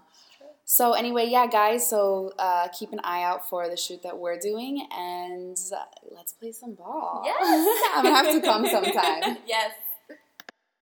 so 0.64 0.92
anyway, 0.92 1.26
yeah, 1.28 1.46
guys. 1.46 1.88
So 1.88 2.32
uh, 2.38 2.68
keep 2.68 2.92
an 2.92 3.00
eye 3.02 3.22
out 3.22 3.48
for 3.48 3.68
the 3.68 3.76
shoot 3.76 4.02
that 4.04 4.16
we're 4.18 4.38
doing, 4.38 4.86
and 4.96 5.56
uh, 5.74 5.84
let's 6.14 6.32
play 6.32 6.52
some 6.52 6.74
ball. 6.74 7.22
Yes. 7.24 7.90
I'm 7.96 8.04
gonna 8.04 8.14
have 8.14 8.34
to 8.34 8.40
come 8.40 8.66
sometime. 8.66 9.38
yes. 9.46 9.72